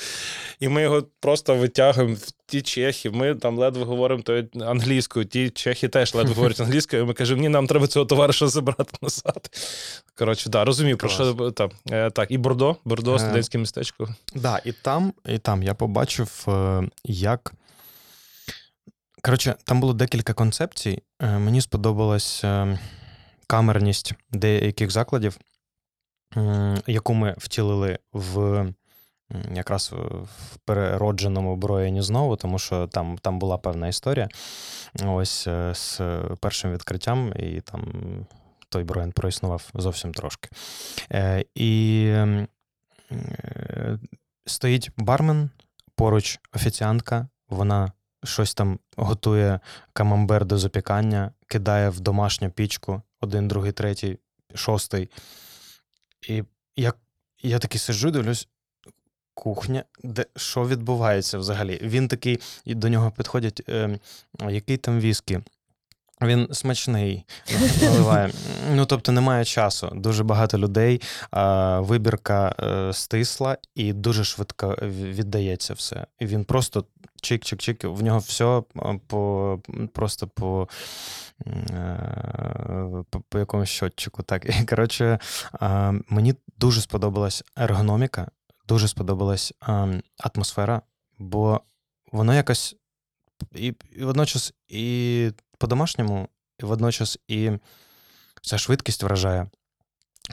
[0.60, 3.10] І ми його просто витягуємо в ті чехи.
[3.10, 7.02] Ми там ледве говоримо то англійською, ті чехи теж ледве говорять англійською.
[7.02, 9.50] І ми кажемо, ні, нам треба цього товариша забрати назад.
[10.18, 11.70] Коротше, да, розумію, про що там.
[11.90, 14.08] Е, так, і Бордо, Бордо, Е, студентське містечко.
[14.34, 17.52] Да, і там, і там я побачив, е, як.
[19.22, 21.02] Коротше, там було декілька концепцій.
[21.20, 22.78] Мені сподобалась е,
[23.46, 25.38] камерність деяких закладів,
[26.86, 28.66] яку ми втілили в
[29.54, 34.28] якраз в переродженому броєні знову, тому що там, там була певна історія.
[35.04, 36.00] Ось е, з
[36.40, 37.92] першим відкриттям, і там
[38.68, 40.48] той броєн проіснував зовсім трошки.
[41.12, 42.48] Е, І е,
[44.46, 45.50] стоїть бармен,
[45.94, 47.92] поруч офіціантка, вона
[48.24, 49.60] щось там готує
[49.92, 54.18] камамбер до запікання, кидає в домашню пічку один, другий, третій,
[54.54, 55.10] шостий.
[56.28, 56.42] І
[56.76, 56.92] я,
[57.42, 58.48] я такий сиджу, дивлюсь.
[59.34, 61.78] Кухня, де що відбувається взагалі?
[61.82, 63.98] Він такий, і до нього підходять, е,
[64.50, 65.40] який там віскі.
[66.22, 67.24] Він смачний,
[67.82, 68.30] наливає.
[68.74, 69.92] Ну, тобто немає часу.
[69.94, 71.02] Дуже багато людей,
[71.76, 76.06] вибірка е, стисла і дуже швидко віддається все.
[76.18, 76.84] І він просто
[77.22, 78.62] чик-чик-чик, в нього все
[79.06, 79.60] по,
[79.92, 80.68] просто по,
[81.46, 84.22] е, по, по якомусь щотчику.
[84.22, 84.60] Так.
[84.62, 85.18] І, коротше,
[86.08, 88.30] мені дуже сподобалась ергономіка,
[88.68, 89.52] дуже сподобалась
[90.18, 90.82] атмосфера,
[91.18, 91.60] бо
[92.12, 92.76] воно якось
[93.54, 96.28] і, і водночас і по-домашньому,
[96.58, 97.50] і водночас і
[98.42, 99.50] ця швидкість вражає.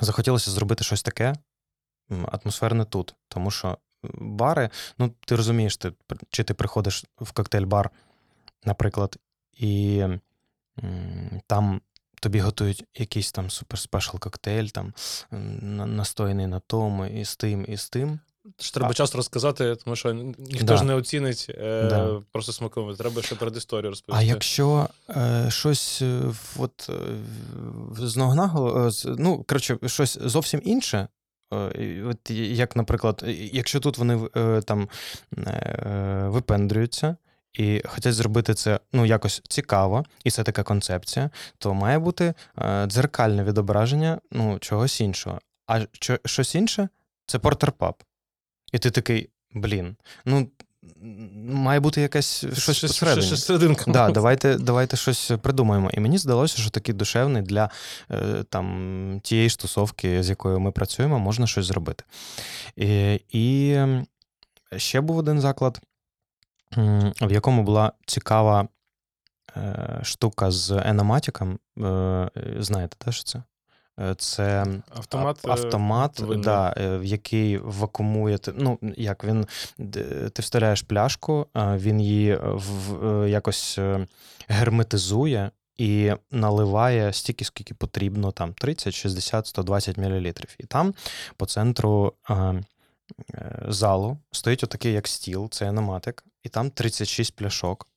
[0.01, 1.35] Захотілося зробити щось таке
[2.09, 3.15] атмосферне тут.
[3.27, 3.77] Тому що
[4.13, 5.93] бари, ну, ти розумієш, ти,
[6.29, 7.89] чи ти приходиш в коктейль-бар,
[8.63, 9.17] наприклад,
[9.53, 10.03] і
[11.47, 11.81] там
[12.21, 14.93] тобі готують якийсь там супер спешл коктейль, там
[15.33, 18.19] м, на- настояний на тому, і з тим, і з тим.
[18.73, 20.77] Треба А- час розказати, тому що ніхто Да.
[20.77, 22.21] ж не оцінить е, Да.
[22.31, 22.93] просто смаково.
[22.93, 24.25] Треба ще перед історією розповісти.
[24.25, 26.21] А якщо е, щось е,
[26.59, 28.45] от, е, з ног на
[28.87, 31.07] е, ну, коротше, щось зовсім інше.
[31.53, 33.23] е, От, як, наприклад,
[33.53, 34.89] якщо тут вони е, там
[35.37, 37.15] е, випендрюються
[37.53, 42.85] і хочуть зробити це ну, якось цікаво, і це така концепція, то має бути е,
[42.87, 45.39] дзеркальне відображення ну, чогось іншого.
[45.67, 46.89] А що, щось інше
[47.25, 47.93] це портер-паб.
[48.73, 49.95] І ти такий, блін,
[50.25, 50.47] ну
[51.45, 53.27] має бути якась щось Щось- посередині.
[53.27, 53.91] щось серединка.
[53.91, 55.89] Да, давайте, давайте щось придумаємо.
[55.93, 57.69] І мені здалося, що такий душевний для
[58.11, 62.03] е, там, тієї ж тусовки, з якою ми працюємо, можна щось зробити.
[62.75, 64.05] І, і ем,
[64.77, 65.81] ще був один заклад,
[67.21, 68.67] в якому була цікава
[69.57, 71.59] е, штука з еноматіком.
[71.79, 73.43] Е, знаєте, те, що це?
[73.99, 78.37] Е, Це Автомат, автомат е, да, е, який вакуумує.
[78.55, 79.47] Ну, як він
[80.33, 83.79] ти вставляєш пляшку, він її в, якось
[84.47, 90.27] герметизує і наливає стільки, скільки потрібно, там 30, 60, 120 мл.
[90.57, 90.93] І там
[91.37, 92.13] по центру
[93.67, 97.87] залу стоїть отакий як стіл, це Enomatic, і там 36 пляшок.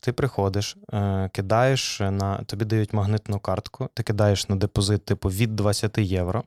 [0.00, 5.56] Ти приходиш, е, кидаєш на тобі дають магнитну картку, ти кидаєш на депозит типу від
[5.56, 6.44] 20 євро.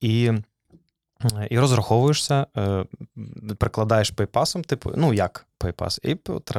[0.00, 0.32] І,
[1.50, 2.84] і розраховуєшся, е,
[3.58, 6.16] прикладаєш PayPass ом, типу, ну як PayPass, і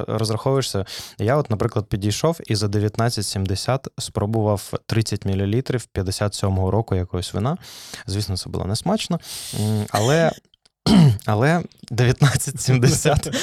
[0.08, 0.86] розраховуєшся.
[1.18, 7.58] Я, от, наприклад, підійшов і за 19,70 спробував 30 мл 57-го року якогось вина.
[8.06, 9.20] Звісно, це було несмачно,
[9.90, 10.32] але.
[11.26, 11.58] Але
[11.92, 13.30] 1970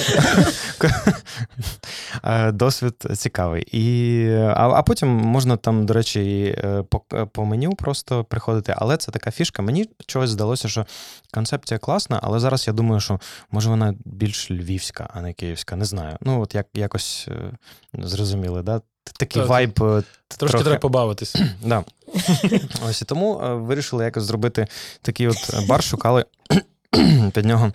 [2.24, 3.62] Е, досвід цікавий.
[3.72, 8.74] І, а, а потім можна там, до речі, е, по, по меню просто приходити.
[8.76, 9.62] Але це така фішка.
[9.62, 10.86] Мені чогось здалося, що
[11.34, 13.20] концепція класна, але зараз я думаю, що
[13.51, 15.76] може вона більш львівська, а не київська.
[15.76, 16.16] Не знаю.
[16.20, 17.53] Ну, от як, якось е,
[18.03, 18.80] зрозуміли, да?
[19.18, 19.82] Такий Та, вайб.
[19.82, 21.36] е, Трошки треба побавитись.
[21.64, 21.84] Да.
[22.88, 24.66] Ось і тому е, вирішили якось зробити
[25.03, 26.24] такий от бар, шукали
[27.34, 27.72] під нього.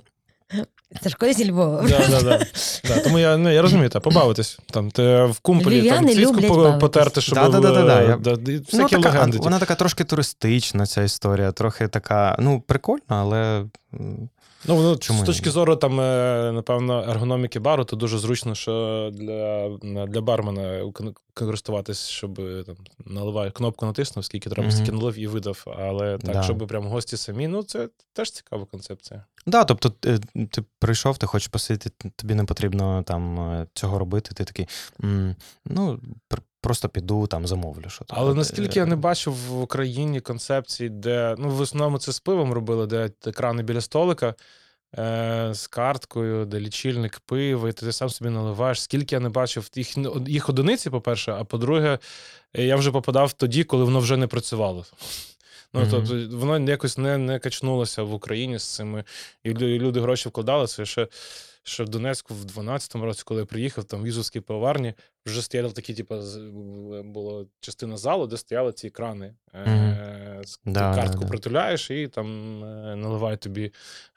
[1.03, 1.85] Сашко зі Львова.
[1.89, 2.45] Да, да, да.
[2.87, 4.59] Да, тому я, ну, я розумію, та, побавитись.
[4.71, 6.79] Там, ти в кумполі там, Львів'яни люблять по- бавитись.
[6.81, 9.37] потерти, щоб Да, да, да, да, да, я- Ну, всякі така, легенди.
[9.37, 13.65] вона така трошки туристична, ця історія, трохи така, ну, прикольна, але.
[13.93, 14.29] м,
[14.65, 15.51] Ну, воно Чому з точки ні?
[15.51, 19.69] зору, там, е, напевно, ергономіки бару, то дуже зручно, що для,
[20.07, 20.91] для бармена
[21.33, 24.71] користуватись, щоб е, там наливає кнопку натиснув, скільки треба, Мгм.
[24.77, 25.63] стільки налив і видав.
[25.79, 26.43] Але так, Да.
[26.43, 29.23] щоб прям гості самі, ну це теж цікава концепція.
[29.45, 30.19] Да, тобто е,
[30.51, 34.31] ти прийшов, ти хочеш посидіти, тобі не потрібно там е, цього робити.
[34.33, 34.67] Ти такий,
[35.65, 35.99] ну,
[36.61, 37.89] просто піду там замовлю.
[37.89, 42.19] Що Але наскільки я не бачив в Україні концепції, де ну в основному це з
[42.19, 44.35] пивом робили, де екрани біля столика
[44.97, 48.81] е, з карткою, де лічильник пива, і ти сам собі наливаєш.
[48.81, 51.99] Скільки я не бачив їх, їх одиниці, по-перше, а по-друге,
[52.53, 54.85] е, я вже попадав тоді, коли воно вже не працювало.
[55.73, 55.89] Ну, Мгм.
[55.91, 59.03] тобто, воно якось не, не качнулося в Україні з цими.
[59.43, 60.67] І люди гроші вкладали.
[60.67, 61.07] Це ще,
[61.63, 64.93] ще в Донецьку в 12-му році, коли я приїхав, там в Візовській пивоварні
[65.25, 66.15] вже стояли такі, типу,
[67.03, 69.33] була частина залу, де стояли ці екрани.
[69.55, 73.71] Е, з- ти Да, картку да, притуляєш і там е, наливають тобі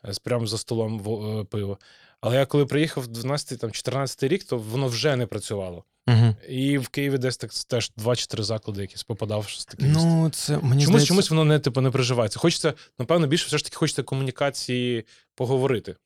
[0.04, 1.78] е, прямо за столом во- е, пиво.
[2.20, 5.84] Але я коли приїхав в 12-14 рік, то воно вже не працювало.
[6.08, 6.34] Угу.
[6.48, 9.92] І в Києві десь так теж 2-4 заклади якісь попадав щось таким.
[9.92, 12.38] Ну, це мені чомусь, здається, чомусь воно не типу не приживається.
[12.38, 15.96] Хочеться, напевно, більше все ж таки хочеться комунікації поговорити.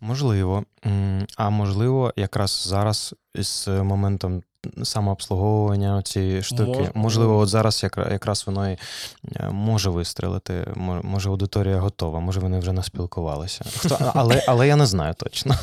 [0.00, 0.64] Можливо.
[1.36, 4.42] А можливо, якраз зараз з моментом
[4.82, 8.78] самообслуговування цієї штуки, Мож- можливо, от зараз якраз воно і
[9.36, 10.66] е, може вистрелити.
[11.02, 13.64] Може, аудиторія готова, може вони вже наспілкувалися.
[13.78, 15.54] Хто, але, але я не знаю точно.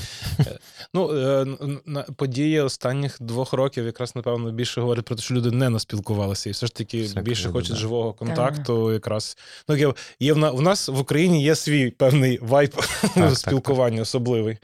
[0.94, 5.34] Ну, е, н- на- події останніх двох років якраз, напевно, більше говорять про те, що
[5.34, 7.78] люди не наспілкувалися, і все ж таки Всяке більше люди, хочуть да.
[7.80, 8.94] живого контакту.
[8.94, 12.76] Якраз ну є, є в, нас в Україні є свій певний вайб
[13.16, 14.58] так, спілкування особливий.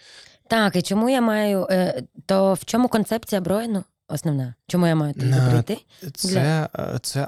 [0.47, 1.67] Так, і чому я маю.
[1.71, 4.55] е, То в чому концепція Броїну основна?
[4.67, 5.77] Чому я маю туди прийти?
[6.15, 7.27] Це, е, це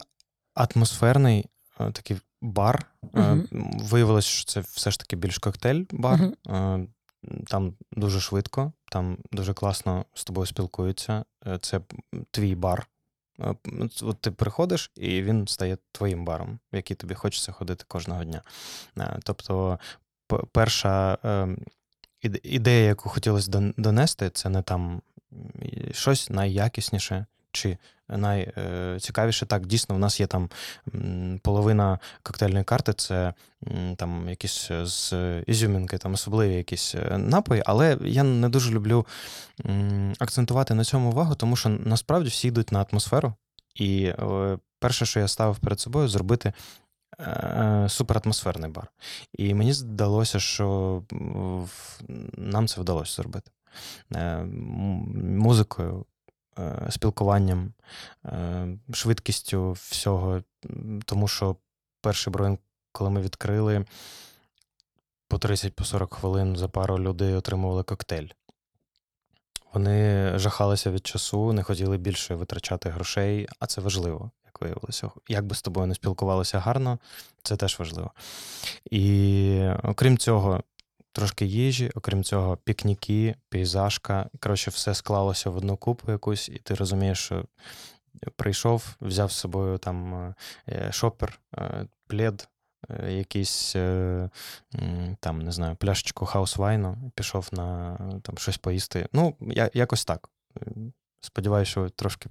[0.53, 1.45] атмосферний
[1.79, 2.85] е, такий бар.
[3.13, 3.47] Мгм.
[3.79, 6.19] Виявилось, що це все ж таки більш коктейль-бар.
[6.49, 6.87] Е,
[7.47, 11.25] Там дуже швидко, там дуже класно з тобою спілкуються.
[11.61, 11.81] Це
[12.31, 12.87] твій бар.
[14.01, 18.41] От ти приходиш, і він стає твоїм баром, в який тобі хочеться ходити кожного дня.
[19.23, 19.79] Тобто,
[20.51, 21.57] перша е, іде-
[22.43, 25.01] ідея, яку хотілося донести, це не там
[25.91, 27.77] щось найякісніше чи
[28.09, 29.45] найцікавіше.
[29.45, 30.49] Так, дійсно, в нас є там
[31.41, 33.33] половина коктейльної карти, це
[33.97, 35.13] там якісь е, з
[35.47, 39.05] ізюмінки, там особливі якісь е, напої, але я не дуже люблю
[40.19, 43.33] акцентувати на цьому увагу, тому що насправді всі йдуть на атмосферу.
[43.75, 46.53] І е, перше, що я ставив перед собою, зробити е,
[47.87, 48.87] суператмосферний бар.
[49.33, 51.03] І мені здалося, що
[52.37, 53.51] нам це вдалося зробити.
[54.15, 54.43] Е,
[55.23, 56.05] Музикою,
[56.59, 57.73] е, спілкуванням,
[58.25, 60.43] е, швидкістю всього.
[61.05, 61.55] Тому що
[62.01, 62.57] перший броїн,
[62.91, 63.85] коли ми відкрили,
[65.27, 68.27] по 30-40 хвилин за пару людей отримували коктейль.
[69.73, 75.09] Вони жахалися від часу, не хотіли більше витрачати грошей, а це важливо, як виявилося.
[75.27, 76.99] Як би з тобою не спілкувалися гарно,
[77.43, 78.11] це теж важливо.
[78.91, 80.63] І окрім цього,
[81.11, 84.29] трошки їжі, окрім цього, пікніки, пейзажка.
[84.39, 87.45] Коротше, все склалося в одну купу якусь, і ти розумієш, що
[88.35, 90.33] прийшов, взяв з собою там
[90.69, 92.47] е, шопер, е, плед,
[92.89, 93.71] е, якийсь
[95.19, 99.07] там, не знаю, пляшечку house wine у, пішов на там щось поїсти.
[99.13, 99.35] Ну,
[99.73, 100.29] якось так.
[101.21, 102.29] Сподіваюся, що трошки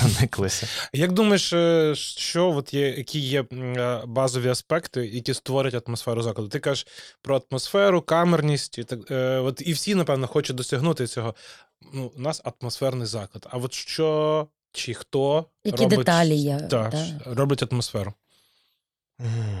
[0.00, 0.66] прониклися.
[0.92, 6.48] Як думаєш, е, що от є, які є е, базові аспекти, які створять атмосферу закладу?
[6.48, 6.86] Ти кажеш
[7.22, 11.34] про атмосферу, камерність, і так е, от і всі, напевно, хочуть досягнути цього.
[11.92, 13.46] Ну, у нас атмосферний заклад.
[13.50, 17.34] А от що чи хто Які робить, деталі є, та, да.
[17.34, 18.12] робить атмосферу?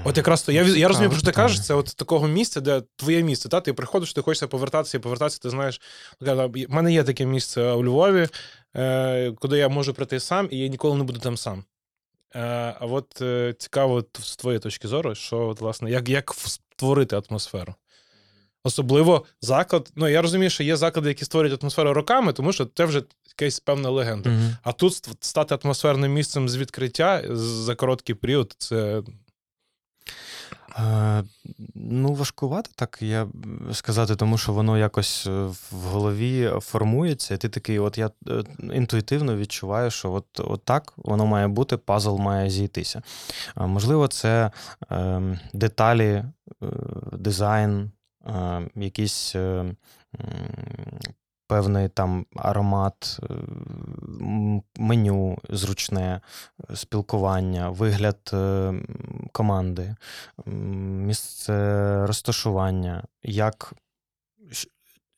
[0.04, 2.82] От якраз то я, я розумію, про що ти кажеш, це от такого місця, де
[2.96, 3.48] твоє місце.
[3.48, 3.60] Та?
[3.60, 5.80] Ти приходиш, ти хочеш повертатися і повертатися, ти знаєш.
[6.20, 8.28] В мене є таке місце у Львові,
[8.76, 11.64] е, куди я можу прийти сам, і я ніколи не буду там сам.
[12.34, 12.40] Е,
[12.80, 17.74] а от е, цікаво з твоєї точки зору, що от, власне, як, як створити атмосферу.
[18.64, 19.92] Особливо заклад.
[19.96, 23.60] Ну, я розумію, що є заклади, які створюють атмосферу роками, тому що це вже якась
[23.60, 24.30] певна легенда.
[24.30, 24.56] Мгм.
[24.62, 29.02] А тут стати атмосферним місцем з відкриття за короткий період це
[30.78, 31.24] Е,
[31.74, 33.26] Ну, важкувато так я
[33.72, 35.30] сказати, тому що воно якось е,
[35.70, 38.44] в голові формується, і ти такий, от я е,
[38.74, 43.02] інтуїтивно відчуваю, що от, от так воно має бути, пазл має зійтися.
[43.56, 44.50] Можливо, це
[44.90, 46.24] е, деталі, е,
[47.12, 47.90] дизайн,
[48.26, 49.36] е, якісь.
[51.52, 53.20] Певний там аромат,
[54.76, 56.20] меню зручне,
[56.74, 58.74] спілкування, вигляд е,
[59.32, 59.96] команди,
[60.46, 61.52] місце
[62.06, 63.74] розташування, як,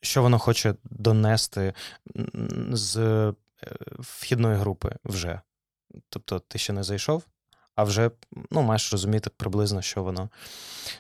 [0.01, 1.74] що воно хоче донести
[2.72, 3.35] з е,
[3.99, 5.41] вхідної групи вже.
[6.09, 7.24] Тобто ти ще не зайшов,
[7.74, 8.11] а вже
[8.51, 10.28] ну, маєш розуміти приблизно, що воно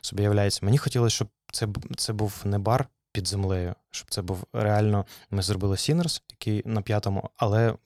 [0.00, 0.60] собі являється.
[0.62, 5.06] Мені хотілося, щоб це, це був не бар під землею, щоб це був реально.
[5.30, 7.76] Ми зробили Sinners, який на п'ятому, але е,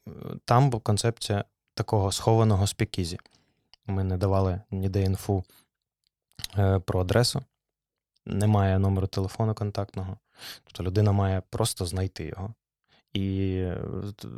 [0.45, 3.19] там була концепція такого схованого спікізі.
[3.87, 5.45] Ми не давали ніде інфу
[6.59, 7.43] е, про адресу,
[8.27, 10.19] немає номеру телефону контактного.
[10.65, 12.55] Тобто людина має просто знайти його.
[13.13, 13.83] І е,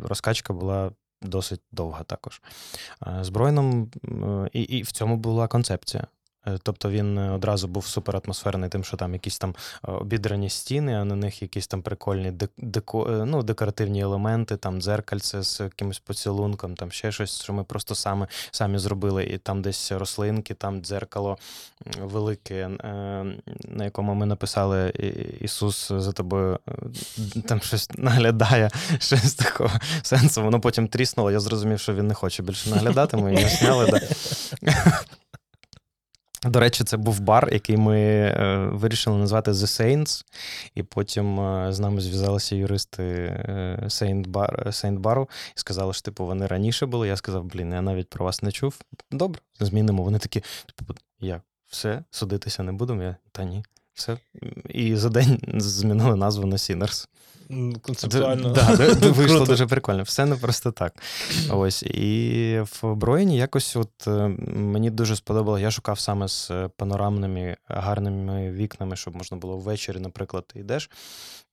[0.02, 2.42] розкачка була досить довга також.
[3.20, 3.90] Збройним,
[4.52, 6.06] і, і в цьому була концепція.
[6.46, 9.54] Е, Тобто він е, одразу був супер атмосферний, тим, що там якісь там
[9.88, 15.42] е, обідрані стіни, а на них якісь там прикольні деко, ну, декоративні елементи, там дзеркальце
[15.42, 19.24] з якимось поцілунком, там ще щось, що ми просто саме, самі зробили.
[19.24, 21.38] І там десь рослинки, там дзеркало
[22.00, 22.68] велике,
[23.68, 24.90] на якому ми написали
[25.40, 26.58] Ісус за тобою
[27.46, 29.70] там щось наглядає, щось такого
[30.02, 30.42] сенсу.
[30.42, 31.30] Воно потім тріснуло.
[31.30, 34.00] Я зрозумів, що він не хоче більше наглядати, ми його сняли.
[34.62, 35.00] Да.
[36.42, 40.24] До речі, це був бар, який ми е, вирішили назвати The Saints,
[40.74, 46.02] і потім е, з нами зв'язалися юристи е, Saint Bar, Saint Бару і сказали, що
[46.02, 47.08] типу вони раніше були.
[47.08, 48.78] Я сказав, блін, я навіть про вас не чув.
[49.10, 50.02] Добре, змінимо.
[50.02, 50.42] Вони такі,
[50.76, 53.02] типу, як, все, судитися не будемо?
[53.02, 53.64] Я, та ні.
[54.00, 54.18] Все.
[54.68, 57.08] І за день змінили назву на Sinners.
[57.50, 58.48] м, концептуально.
[58.52, 59.44] Да, да, вийшло Круто.
[59.52, 60.02] дуже прикольно.
[60.02, 61.02] Все не просто так.
[61.50, 61.82] Ось.
[61.82, 65.62] І в Броїні якось от е, мені дуже сподобалося.
[65.62, 70.90] Я шукав саме з е, панорамними гарними вікнами, щоб можна було ввечері, наприклад, ти йдеш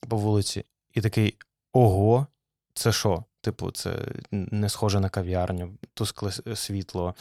[0.07, 1.35] по вулиці, і такий
[1.73, 2.27] ого,
[2.73, 3.23] це що?
[3.41, 3.95] Типу, це
[4.31, 7.15] не схоже на кав'ярню, тускле світло,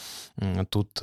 [0.69, 1.03] тут.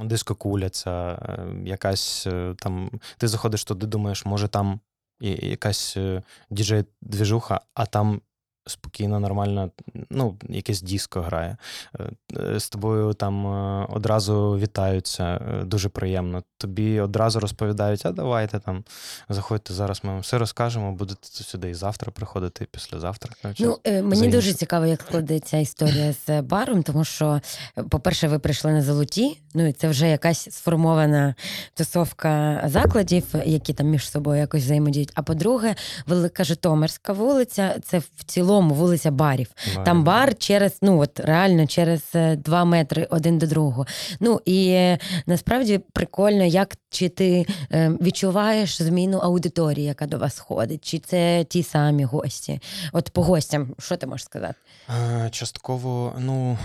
[0.00, 2.90] Дискокуля ця, е, якась е, там.
[3.18, 4.80] Ти заходиш туди, думаєш, може там
[5.20, 8.20] якась е, діджей-двіжуха, а там
[8.68, 9.70] спокійно, нормально,
[10.10, 11.56] ну, якесь диско грає.
[12.00, 16.42] Е, е, З тобою там е, одразу вітаються, дуже приємно.
[16.58, 18.84] Тобі одразу розповідають, а давайте там
[19.28, 23.32] заходьте зараз, ми вам все розкажемо, будете сюди і завтра приходити, і післязавтра.
[23.58, 27.40] Ну, е, мені дуже цікаво, як складеться історія з баром, тому що,
[27.88, 31.34] по-перше, ви прийшли на золоті, ну і це вже якась сформована
[31.74, 35.12] тусовка закладів, які там між собою якось взаємодіють.
[35.14, 35.74] А по-друге,
[36.06, 39.50] Велика Житомирська вулиця це в цілому вулиця барів.
[39.84, 43.86] Там бар через, ну от реально через е, два метри один до другого.
[44.20, 50.38] Ну і е, насправді прикольно, як чи ти е, відчуваєш зміну аудиторії, яка до вас
[50.38, 52.60] ходить, чи це ті самі гості?
[52.92, 54.54] От по гостям, що ти можеш сказати?
[54.88, 56.58] Е, Частково, ну.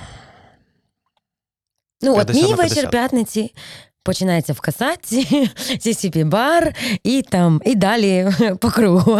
[2.01, 3.53] Ну, от мій вечір п'ятниці.
[4.05, 5.19] Починається в касаці,
[5.57, 9.19] CCP бар і там, і далі по кругу.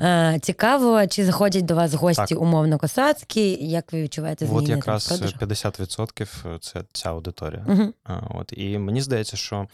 [0.00, 2.40] А, цікаво, чи заходять до вас гості Так.
[2.40, 4.62] умовно косацькі, як ви відчуваєте зміни?
[4.62, 5.40] От якраз в продажах?
[5.40, 7.66] 50% це ця аудиторія.
[8.04, 9.66] А, От, і мені здається, що е,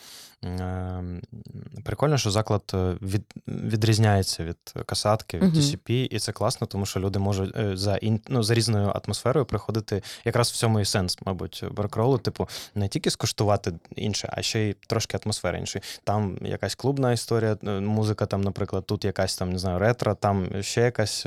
[1.84, 5.56] прикольно, що заклад е, від, відрізняється від касатки, від.
[5.56, 9.46] TCP, і це класно, тому що люди можуть е, за, ін, ну, за різною атмосферою
[9.46, 10.02] приходити.
[10.24, 14.72] Якраз в цьому і сенс, мабуть, баркролу, типу, не тільки скуштувати інше, а ще й
[14.86, 15.82] трошки атмосфери іншої.
[16.04, 20.62] Там якась клубна історія, е, музика, там, наприклад, тут якась там, не знаю, ретро, там
[20.62, 21.26] ще якась.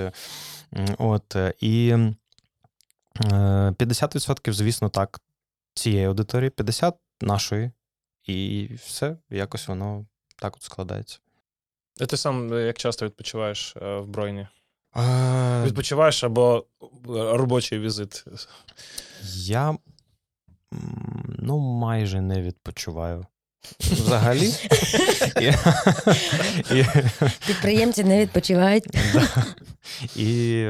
[0.97, 2.13] От, і е,
[3.23, 5.19] 50%, звісно, так,
[5.73, 7.71] цієї аудиторії, 50 нашої,
[8.25, 10.05] і все, якось воно
[10.35, 11.19] так от складається.
[11.99, 14.47] А ти сам як часто відпочиваєш е, в Бройні?
[14.91, 16.87] А, Відпочиваєш або е,
[17.37, 18.25] робочий візит?
[19.35, 19.77] я
[21.39, 23.25] ну, майже не відпочиваю.
[23.79, 24.53] Взагалі.
[27.47, 28.85] Підприємці не відпочивають.
[30.15, 30.67] І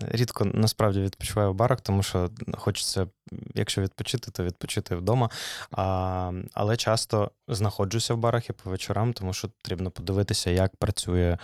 [0.00, 3.06] рідко насправді відпочиваю в барах, тому що хочеться,
[3.54, 5.30] якщо відпочити, то відпочити вдома.
[5.70, 11.38] А, але часто знаходжуся в барах і по вечорам, тому що потрібно подивитися, як працює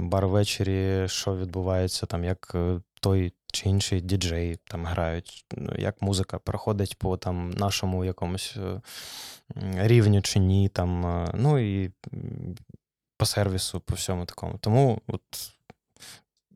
[0.00, 6.02] бар ввечері, що відбувається, там, як е, той чи інший діджей там грають, ну, як
[6.02, 8.80] музика проходить по там нашому якомусь е,
[9.76, 10.68] рівню чи ні.
[10.68, 11.92] Там, е, ну і
[13.16, 14.58] по сервісу, по всьому такому.
[14.58, 15.22] Тому от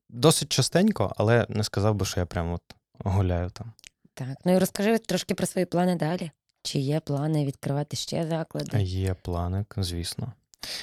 [0.09, 2.63] досить частенько, але не сказав би, що я прямо от
[2.99, 3.73] гуляю там.
[4.15, 6.31] Так, ну і розкажи трошки про свої плани далі.
[6.63, 8.83] Чи є плани відкривати ще заклади?
[8.83, 10.33] Є плани, звісно.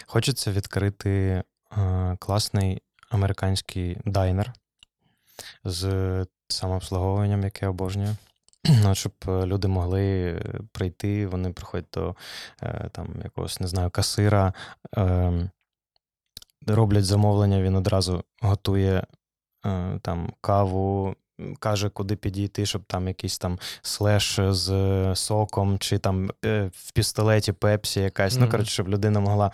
[0.05, 1.43] Хочеться відкрити
[1.77, 4.53] е, класний американський дайнер
[5.63, 8.15] з самообслуговуванням, яке обожнює.
[8.83, 12.15] Ну, щоб е, люди могли е, прийти, вони приходять до
[12.63, 14.53] е, там, якогось, не знаю, касира,
[14.97, 15.49] е,
[16.67, 19.03] роблять замовлення, він одразу готує
[20.01, 21.15] там каву,
[21.59, 26.91] каже, куди підійти, щоб там якийсь там слеш з е, соком, чи там е, в
[26.91, 28.37] пістолеті пепсі якась.
[28.37, 29.51] Ну, коротше, щоб людина могла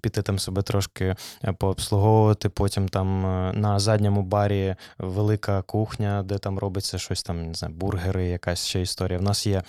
[0.00, 2.48] піти там себе трошки е, пообслуговувати.
[2.48, 7.74] Потім там е, на задньому барі велика кухня, де там робиться щось там, не знаю,
[7.74, 9.18] бургери, якась ще історія.
[9.18, 9.62] В нас є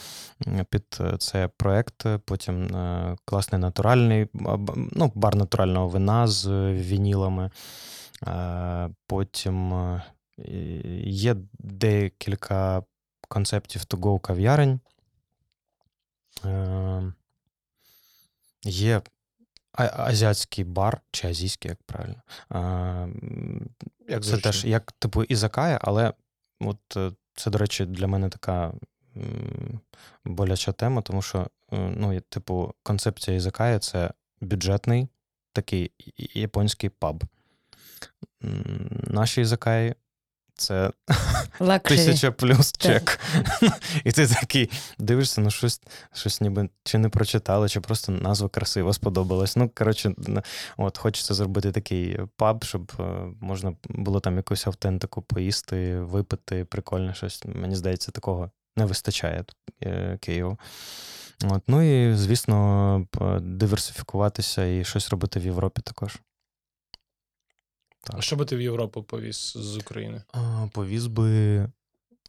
[0.70, 4.28] під е, це проект, е, потім е, класний натуральний,
[4.91, 7.51] ну, бар натурального вина з е, вінілами.
[8.28, 10.03] Е, Потім е,
[11.06, 12.84] є декілька
[13.28, 14.80] концептів to-go кав'ярень.
[16.46, 17.14] Е,
[18.64, 19.02] Є
[19.74, 22.22] азіатський бар, чи азійський, як правильно.
[22.52, 23.10] Е,
[24.08, 26.14] Як це теж як типу ізакая, але
[26.60, 28.74] от е, це, до речі, для мене така
[30.26, 34.12] боляча тема, тому що, ну, типу, концепція ізакая це
[34.42, 35.08] бюджетний
[35.54, 35.92] такий
[36.34, 37.24] японський паб.
[39.08, 39.96] Наші ізакаї
[40.60, 40.91] це
[41.84, 43.20] тисяча плюс чек.
[44.03, 45.82] І ти такий дивишся, ну щось,
[46.14, 49.55] щось ніби чи не прочитали, чи просто назва красива сподобалась.
[49.55, 50.14] Ну, коротше,
[50.78, 53.03] от хочеться зробити такий паб, щоб е,
[53.41, 57.43] можна було там якусь автентику поїсти, випити, прикольне щось.
[57.45, 59.45] Мені здається, такого не вистачає
[59.84, 60.57] е, Києву.
[61.43, 63.07] От, ну і, звісно,
[63.41, 66.18] диверсифікуватися і щось робити в Європі також.
[68.14, 70.22] А Що би ти в Європу повіз з України?
[70.34, 71.66] А, Повіз би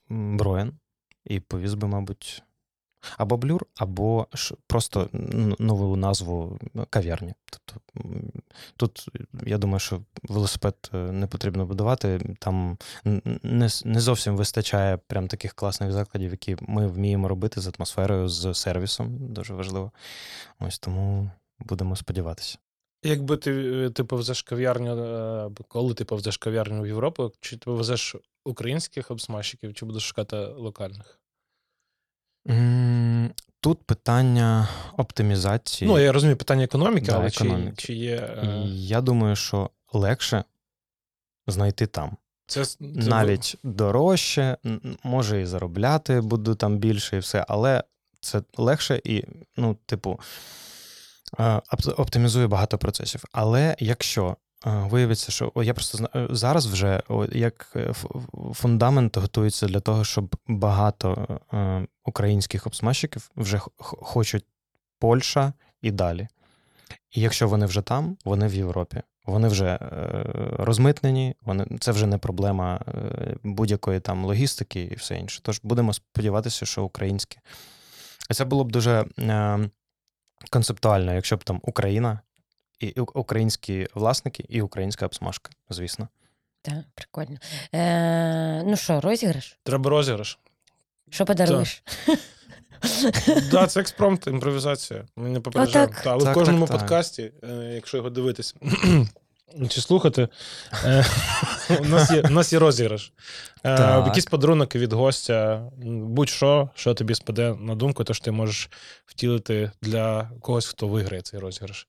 [0.08, 0.72] Броєн
[1.24, 2.42] і повіз би, мабуть,
[3.18, 4.26] або блюр, або
[4.66, 5.08] просто
[5.58, 6.58] нову назву
[6.90, 7.34] кав'ярні.
[7.50, 7.80] Тобто
[8.76, 9.08] тут
[9.46, 12.36] я думаю, що велосипед е, не потрібно будувати.
[12.38, 12.78] Там
[13.42, 18.54] не, не зовсім вистачає прям таких класних закладів, які ми вміємо робити з атмосферою, з
[18.54, 19.32] сервісом.
[19.32, 19.92] Дуже важливо.
[20.58, 22.58] Ось тому будемо сподіватися.
[23.02, 23.52] Якби ти,
[23.86, 28.16] е, ти повезеш кав'ярню, е, або коли ти повезеш кав'ярню в Європу, чи ти повезеш
[28.44, 31.20] українських обсмажчиків, чи будеш шукати локальних?
[33.60, 35.88] Тут питання оптимізації.
[35.88, 37.74] Ну, я розумію питання економіки, Да, але економіки.
[37.76, 38.16] Чи, чи є.
[38.16, 40.44] Е, я думаю, що легше
[41.46, 42.16] знайти там.
[42.46, 44.56] Це, це Навіть дорожче,
[45.02, 47.84] може і заробляти буду там більше, і все, але
[48.20, 49.24] це легше і,
[49.56, 50.20] ну, типу,
[51.96, 53.24] оптимізує багато процесів.
[53.32, 57.02] Але якщо е, виявиться, що я просто зна- е, зараз вже
[57.32, 57.92] як е,
[58.54, 64.44] фундамент готується для того, щоб багато е, українських обсмажчиків вже хочуть
[64.98, 65.52] Польща
[65.82, 66.28] і далі.
[67.10, 69.02] І якщо вони вже там, вони в Європі.
[69.26, 70.24] Вони вже е,
[70.58, 75.40] розмитнені, вони, це вже не проблема е, будь-якої там логістики і все інше.
[75.42, 77.40] Тож будемо сподіватися, що українське.
[78.32, 79.58] Це було б дуже е,
[80.50, 82.20] концептуально, якщо б там Україна,
[82.78, 86.08] і українські власники, і українська обсмажка, звісно.
[86.62, 87.36] Так, прикольно.
[87.74, 89.58] Е, ну що, розіграш?
[89.62, 90.38] Треба розіграш.
[91.10, 91.82] Що подаруєш?
[93.50, 95.04] Да, це експромт, імпровізація.
[95.16, 95.92] Ми не попереджаємо.
[96.04, 96.80] Але Так, в кожному так, так.
[96.80, 98.54] подкасті, е, якщо його дивитись
[99.68, 100.28] чи слухати,
[100.84, 101.04] е,
[101.80, 103.12] у нас є, у нас є розіграш.
[103.64, 104.06] Е, Так.
[104.06, 108.70] Якісь подарунки від гостя, будь-що, що тобі спаде на думку, то ж ти можеш
[109.06, 111.86] втілити для когось, хто виграє цей розіграш.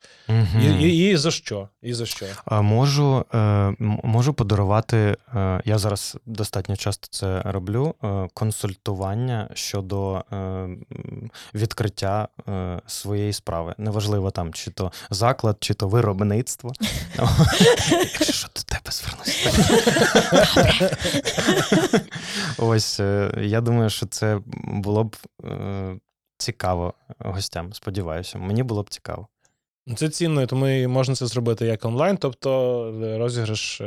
[0.62, 1.70] І, і, і за що?
[1.82, 2.26] І за що?
[2.46, 10.24] А Можу, е, можу подарувати, е, я зараз достатньо часто це роблю, е, консультування щодо
[10.34, 10.68] е,
[11.54, 13.76] відкриття е, своєї справи.
[13.78, 16.72] Неважливо там, чи то заклад, чи то виробництво.
[17.92, 19.71] Якщо що, до тебе звернуся.
[22.58, 25.16] Ось е, я думаю, що це було б
[25.46, 25.96] е,
[26.38, 27.74] цікаво гостям.
[27.74, 29.28] Сподіваюся, мені було б цікаво.
[29.88, 32.18] Ну, Це цінно, тому і можна це зробити як онлайн.
[32.18, 33.82] Тобто е, розіграш,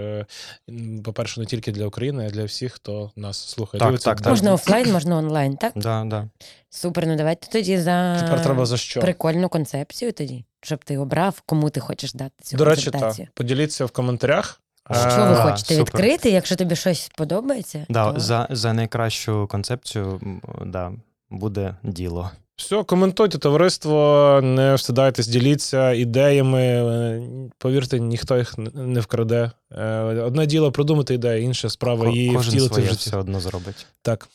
[1.05, 3.78] по-перше, не тільки для України, а для всіх, хто нас слухає.
[3.78, 4.11] Так, дивиться.
[4.11, 4.31] так, так.
[4.31, 5.73] Можна офлайн, можна онлайн, так?
[5.77, 6.28] Да, да.
[6.70, 9.01] Супер, ну давайте тоді за Тепер треба за що?
[9.01, 13.16] прикольну концепцію тоді, щоб ти обрав, кому ти хочеш дати цю До речі, так.
[13.35, 14.61] Поділіться в коментарях.
[14.90, 15.94] Що ви хочете супер.
[15.94, 16.31] відкрити?
[16.31, 18.20] Якщо тобі щось подобається, Да, то...
[18.20, 20.20] за, за найкращу концепцію
[20.66, 20.93] да,
[21.31, 22.31] буде діло.
[22.56, 26.61] Все, коментуйте, товариство, не встидайтесь, діліться ідеями.
[26.62, 27.23] е,
[27.59, 29.51] Повірте, ніхто їх не вкраде.
[29.73, 33.11] Е, Одне діло продумати ідею, інша справа її Кожен втілити в своє житті.
[33.11, 33.86] все одно зробить.
[34.02, 34.28] Так,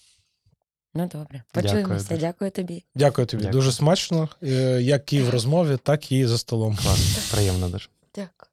[0.95, 1.43] ну добре.
[1.53, 2.09] Почуємося.
[2.09, 2.21] дуже.
[2.21, 2.83] Дякую тобі.
[2.95, 3.43] дякую тобі.
[3.43, 3.53] Дякую.
[3.61, 4.47] Дуже смачно, е,
[4.81, 6.77] як і в розмові, так і за столом.
[6.83, 7.89] Клас, приємно дуже.
[8.15, 8.48] Дякую.